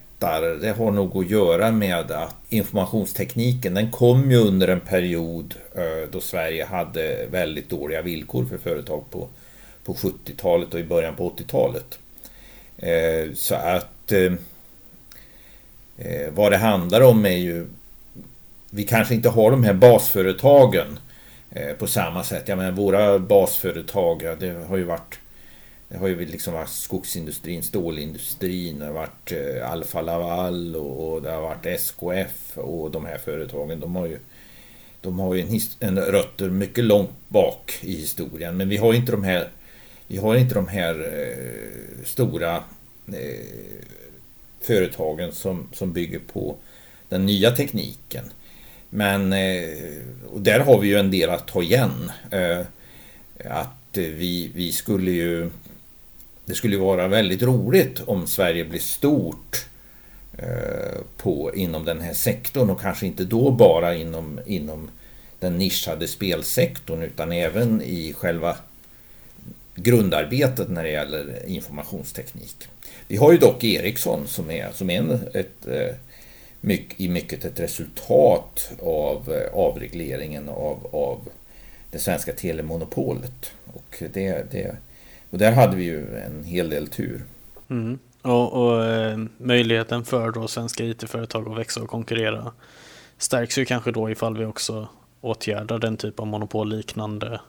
[0.62, 6.10] det har nog att göra med att informationstekniken den kom ju under en period eh,
[6.12, 9.28] då Sverige hade väldigt dåliga villkor för företag på,
[9.86, 12.00] på 70-talet och i början på 80-talet.
[12.78, 14.34] Eh, så att eh,
[16.32, 17.68] vad det handlar om är ju
[18.76, 21.00] vi kanske inte har de här basföretagen
[21.52, 22.48] eh, på samma sätt.
[22.48, 25.20] Jag menar, våra basföretag, ja, det har ju varit
[25.88, 31.22] det har ju liksom varit skogsindustrin, stålindustrin, det har varit eh, Alfa Laval och, och
[31.22, 33.80] det har varit SKF och de här företagen.
[33.80, 34.20] De har ju,
[35.02, 38.58] de har ju en, en rötter mycket långt bak i historien.
[38.58, 39.48] Men vi har inte de här,
[40.08, 42.56] vi har inte de här eh, stora
[43.08, 43.46] eh,
[44.62, 46.56] företagen som, som bygger på
[47.10, 48.26] den nya tekniken.
[48.94, 49.64] Men eh,
[50.34, 52.12] och där har vi ju en del att ta igen.
[52.32, 52.60] Eh,
[53.46, 55.50] att eh, vi, vi skulle ju...
[56.46, 59.66] Det skulle vara väldigt roligt om Sverige blir stort
[61.18, 64.90] på, inom den här sektorn och kanske inte då bara inom, inom
[65.40, 68.58] den nischade spelsektorn utan även i själva
[69.76, 72.68] grundarbetet när det gäller informationsteknik.
[73.08, 75.68] Vi har ju dock Ericsson som är, som är ett, ett
[76.64, 81.30] mycket, i mycket ett resultat av eh, avregleringen av, av
[81.92, 83.52] det svenska telemonopolet.
[83.74, 84.76] Och, det, det,
[85.30, 87.24] och där hade vi ju en hel del tur.
[87.70, 88.00] Mm.
[88.22, 92.52] Och, och eh, möjligheten för då svenska it-företag att växa och konkurrera
[93.18, 94.88] stärks ju kanske då ifall vi också
[95.22, 97.40] åtgärdar den typ av monopolliknande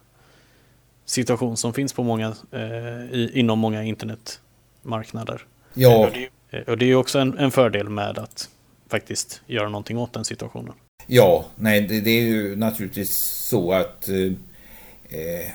[1.04, 5.46] situation som finns på många, eh, i, inom många internetmarknader.
[5.74, 6.06] Ja.
[6.06, 8.50] Och det, och det är ju också en, en fördel med att
[8.88, 10.74] faktiskt göra någonting åt den situationen.
[11.06, 13.16] Ja, nej det, det är ju naturligtvis
[13.48, 14.32] så att eh,
[15.08, 15.46] eh,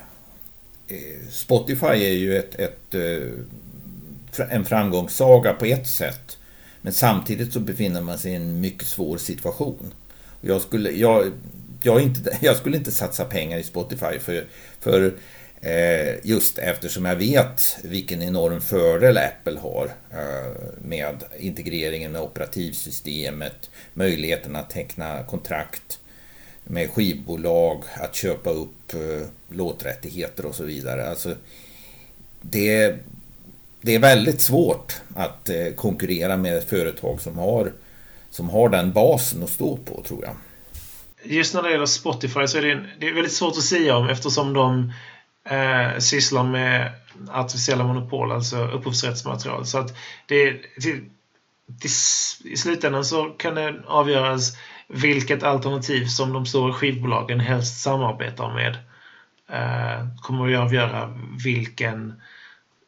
[0.88, 6.38] eh Spotify är ju ett, ett, eh, en framgångssaga på ett sätt.
[6.82, 9.94] Men samtidigt så befinner man sig i en mycket svår situation.
[10.42, 11.32] Jag skulle, jag,
[11.82, 14.48] jag, inte, jag skulle inte satsa pengar i Spotify för,
[14.80, 15.14] för
[15.62, 23.70] Eh, just eftersom jag vet vilken enorm fördel Apple har eh, med integreringen med operativsystemet,
[23.94, 26.00] möjligheten att teckna kontrakt
[26.64, 31.10] med skivbolag, att köpa upp eh, låträttigheter och så vidare.
[31.10, 31.36] Alltså,
[32.42, 32.96] det,
[33.82, 37.72] det är väldigt svårt att konkurrera med ett företag som har,
[38.30, 40.36] som har den basen att stå på, tror jag.
[41.24, 44.10] Just när det gäller Spotify så är det, det är väldigt svårt att säga om
[44.10, 44.92] eftersom de
[45.50, 46.92] eh, sysslar med
[47.30, 49.66] artificiella monopol, alltså upphovsrättsmaterial.
[49.66, 49.98] Så att
[50.28, 50.94] det, det,
[51.66, 51.90] det,
[52.44, 58.78] I slutändan så kan det avgöras vilket alternativ som de stora skivbolagen helst samarbetar med.
[59.50, 62.22] Eh, kommer att avgöra vilken,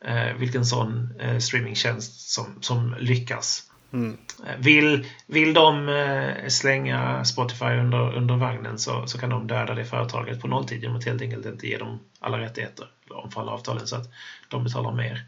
[0.05, 3.71] eh, vilken sån eh, streamingtjänst som, som lyckas.
[3.94, 4.18] Mm.
[4.58, 9.86] Vill, vill de eh, slänga Spotify under, under vagnen så, så kan de döda det
[9.86, 13.88] företaget på nolltid genom att helt enkelt inte ge dem alla rättigheter eller omfalla avtalen
[13.88, 14.10] så att
[14.50, 15.26] de betalar mer.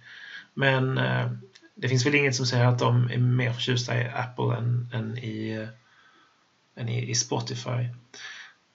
[0.53, 1.31] Men eh,
[1.75, 5.17] det finns väl inget som säger att de är mer förtjusta i Apple än, än,
[5.17, 7.89] i, eh, än i, i Spotify.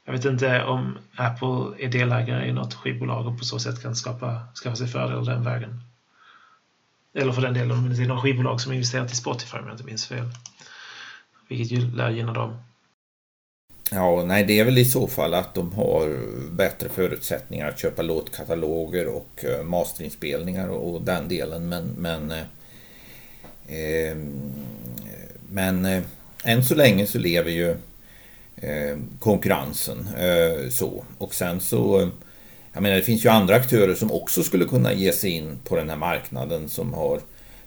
[0.04, 3.96] Jag vet inte om Apple är delägare i något skivbolag och på så sätt kan
[3.96, 5.80] skapa, skaffa sig fördel den vägen.
[7.14, 9.74] Eller för den delen om det är några skivbolag som investerat i Spotify om jag
[9.74, 10.24] inte minns fel.
[11.48, 12.56] Vilket ju lär gynna dem.
[13.90, 16.16] Ja, nej det är väl i så fall att de har
[16.50, 21.68] bättre förutsättningar att köpa låtkataloger och eh, masterinspelningar och, den delen.
[21.68, 22.44] Men, men, eh,
[23.68, 24.52] ehm,
[25.50, 26.02] men eh,
[26.44, 27.70] än så länge så lever ju
[28.56, 31.04] eh, konkurrensen eh, så.
[31.18, 32.10] Och sen så
[32.72, 35.76] jag menar det finns ju andra aktörer som också skulle kunna ge sig in på
[35.76, 37.20] den här marknaden som har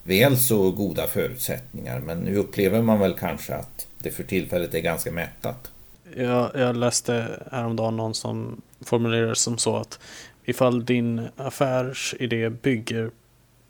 [0.04, 2.00] väl så goda förutsättningar.
[2.00, 5.72] Men nu upplever man väl kanske att det för tillfället är ganska mättat.
[6.16, 10.00] Jag, jag läste häromdagen någon som formulerade som så att
[10.46, 13.12] ifall din affärsidé bygger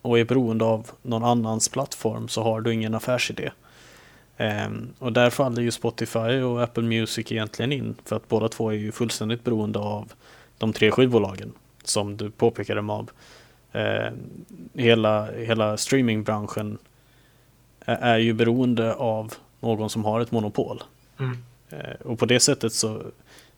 [0.02, 3.52] och är beroende av någon annans plattform så har du ingen affärsidé.
[4.38, 8.50] Um, ehm, och där faller ju Spotify och Apple Music egentligen in för att båda
[8.50, 10.14] två är ju fullständigt beroende av
[10.62, 11.53] de tre skivbolagen
[11.84, 13.12] som du påpekade Mab.
[13.76, 14.12] Uh,
[14.74, 16.78] hela, hela streamingbranschen
[17.86, 20.84] är, är ju beroende av någon som har ett monopol.
[21.20, 21.38] Mm.
[21.70, 23.03] Eh, och på det sättet så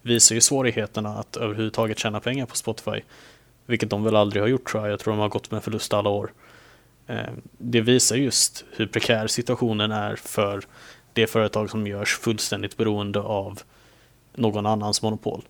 [0.02, 3.02] visar ju svårigheterna att överhuvudtaget tjäna pengar på Spotify.
[3.66, 4.92] Vilket de väl aldrig har gjort tror jag.
[4.92, 6.32] Jag tror de har gått med förlust alla år.
[7.08, 10.64] Eh, det visar just hur prekär situationen är för
[11.14, 13.62] det företag som görs fullständigt beroende av
[14.36, 15.42] någon annans monopol.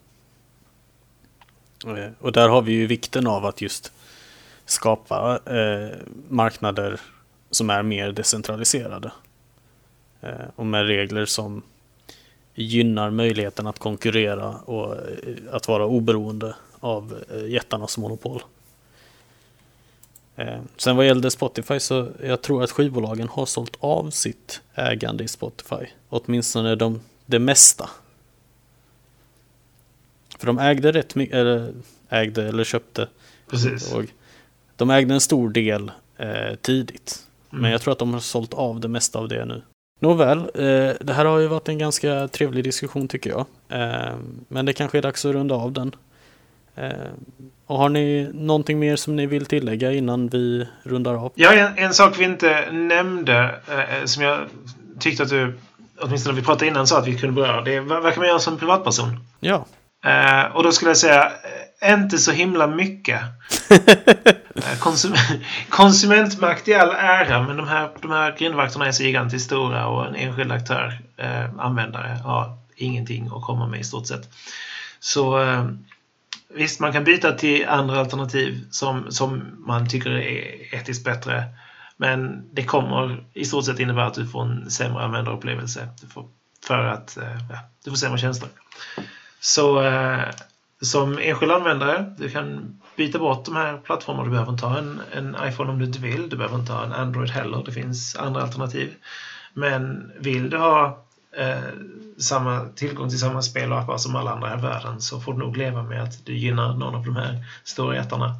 [1.87, 3.91] Eh, och där har vi ju vikten av att just
[4.65, 5.97] skapa eh,
[6.29, 6.99] marknader
[7.51, 9.11] som är mer decentraliserade.
[10.21, 11.61] Eh, och med regler som
[12.55, 18.43] gynnar möjligheten att konkurrera och eh, att vara oberoende av eh, jättarnas monopol.
[20.35, 25.23] Eh, sen vad gällde Spotify så jag tror att skivbolagen har sålt av sitt ägande
[25.23, 25.85] i Spotify.
[26.09, 27.89] Åtminstone de, det mesta.
[30.43, 31.73] För de ägde rätt mycket, eller
[32.09, 33.07] ägde eller köpte.
[33.49, 33.93] Precis.
[34.75, 37.19] de ägde en stor del eh, tidigt.
[37.51, 37.61] Mm.
[37.61, 39.61] Men jag tror att de har sålt av det mesta av det nu.
[39.99, 43.45] Nåväl, eh, det här har ju varit en ganska trevlig diskussion tycker jag.
[43.69, 44.15] Eh,
[44.47, 45.95] men det kanske är dags att runda av den.
[46.75, 46.91] Eh,
[47.65, 51.31] och har ni någonting mer som ni vill tillägga innan vi rundar av?
[51.35, 53.55] Ja, en, en sak vi inte nämnde
[54.05, 54.39] som jag
[54.99, 55.53] tyckte att du,
[56.01, 57.61] åtminstone när vi pratade innan, sa att vi kunde beröra.
[57.61, 59.19] Det är vad kan man göra som privatperson?
[59.39, 59.65] Ja.
[60.53, 61.31] Och då skulle jag säga
[61.85, 63.21] inte så himla mycket.
[64.55, 65.13] Eh, konsum
[65.69, 70.07] konsumentmakt i all ära, men de här, de här grindvakterna är så gigantiskt stora och
[70.07, 74.29] en enskild aktör, eh, användare, har ingenting att komma med i stort sett.
[74.99, 75.65] Så eh,
[76.55, 81.43] visst, man kan byta till andra alternativ som, som man tycker är etiskt bättre.
[81.97, 85.87] Men det kommer i stort sett innebära att du får en sämre användarupplevelse.
[86.13, 86.25] Får,
[86.67, 88.49] för att eh, ja, du får sämre tjänster.
[89.45, 90.29] Så eh,
[90.81, 94.25] som enskild användare, du kan byta bort de här plattformarna.
[94.25, 96.29] Du behöver inte ha en, en iPhone om du inte vill.
[96.29, 97.63] Du behöver inte ha en Android heller.
[97.65, 98.93] Det finns andra alternativ.
[99.53, 101.03] Men vill du ha
[101.37, 101.57] eh,
[102.17, 105.39] samma tillgång till samma spel och appar som alla andra i världen så får du
[105.39, 108.35] nog leva med att du gynnar någon av de här stora jättarna.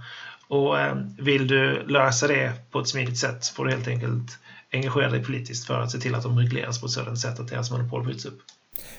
[0.47, 4.37] Och eh, vill du lösa det på ett smidigt sätt får du helt enkelt
[4.73, 7.47] engagera dig politiskt för att se till att de regleras på ett sådant sätt att
[7.47, 8.41] deras monopol bryts upp.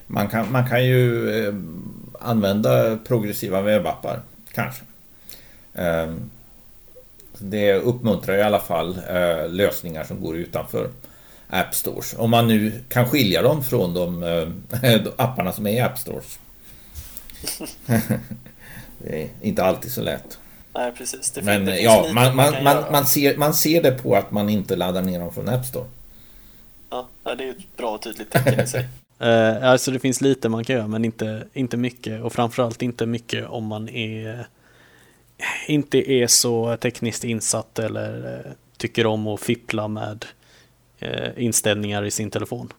[0.07, 1.55] Man kan, man kan ju eh,
[2.21, 4.21] använda progressiva webbappar,
[4.53, 4.83] kanske.
[5.75, 6.15] Eh,
[7.39, 10.91] det uppmuntrar i alla fall eh, lösningar som går utanför
[11.49, 12.15] App Stores.
[12.19, 16.39] Om man nu kan skilja dem från de, eh, apparna som är i App Stores.
[18.99, 20.39] det är inte alltid så lätt.
[20.75, 21.31] Nej, precis.
[21.31, 24.49] Det Men det ja, man, man, man, man, ser, man ser det på att man
[24.49, 25.87] inte laddar ner dem från App Store.
[26.91, 28.89] Ja, det är ett bra och tydligt tecken i sig.
[29.23, 33.07] Uh, alltså det finns lite man kan göra men inte, inte mycket och framförallt inte
[33.07, 34.47] mycket om man är
[35.69, 40.25] inte är så tekniskt insatt eller uh, tycker om att fippla med
[41.03, 42.73] uh, inställningar i sin telefon.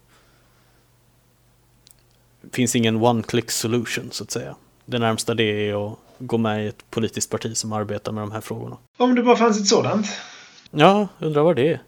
[2.42, 4.56] Det finns ingen one-click solution så att säga.
[4.86, 8.32] Det närmsta det är att gå med i ett politiskt parti som arbetar med de
[8.32, 8.78] här frågorna.
[8.98, 10.08] Om det bara fanns ett sådant?
[10.72, 11.82] Ja, undrar vad det är.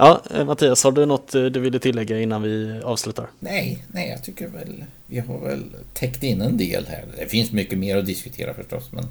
[0.00, 3.26] Ja, eh, Mattias, har du något eh, du ville tillägga innan vi avslutar?
[3.38, 7.04] Nej, nej, jag tycker väl vi har väl täckt in en del här.
[7.18, 9.04] Det finns mycket mer att diskutera förstås, men...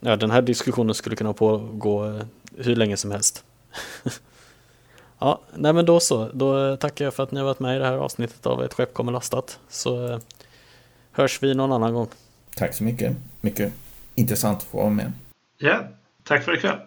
[0.00, 2.22] Ja, den här diskussionen skulle kunna pågå eh,
[2.56, 3.44] hur länge som helst.
[5.18, 6.30] ja, nej men då så.
[6.32, 8.74] Då tackar jag för att ni har varit med i det här avsnittet av Ett
[8.74, 9.58] skepp kommer lastat.
[9.68, 10.20] Så
[11.12, 12.08] hörs vi någon annan gång.
[12.56, 13.16] Tack så mycket.
[13.40, 13.72] Mycket
[14.14, 15.12] intressant att få vara med.
[15.58, 15.88] Ja,
[16.22, 16.78] tack för ikväll.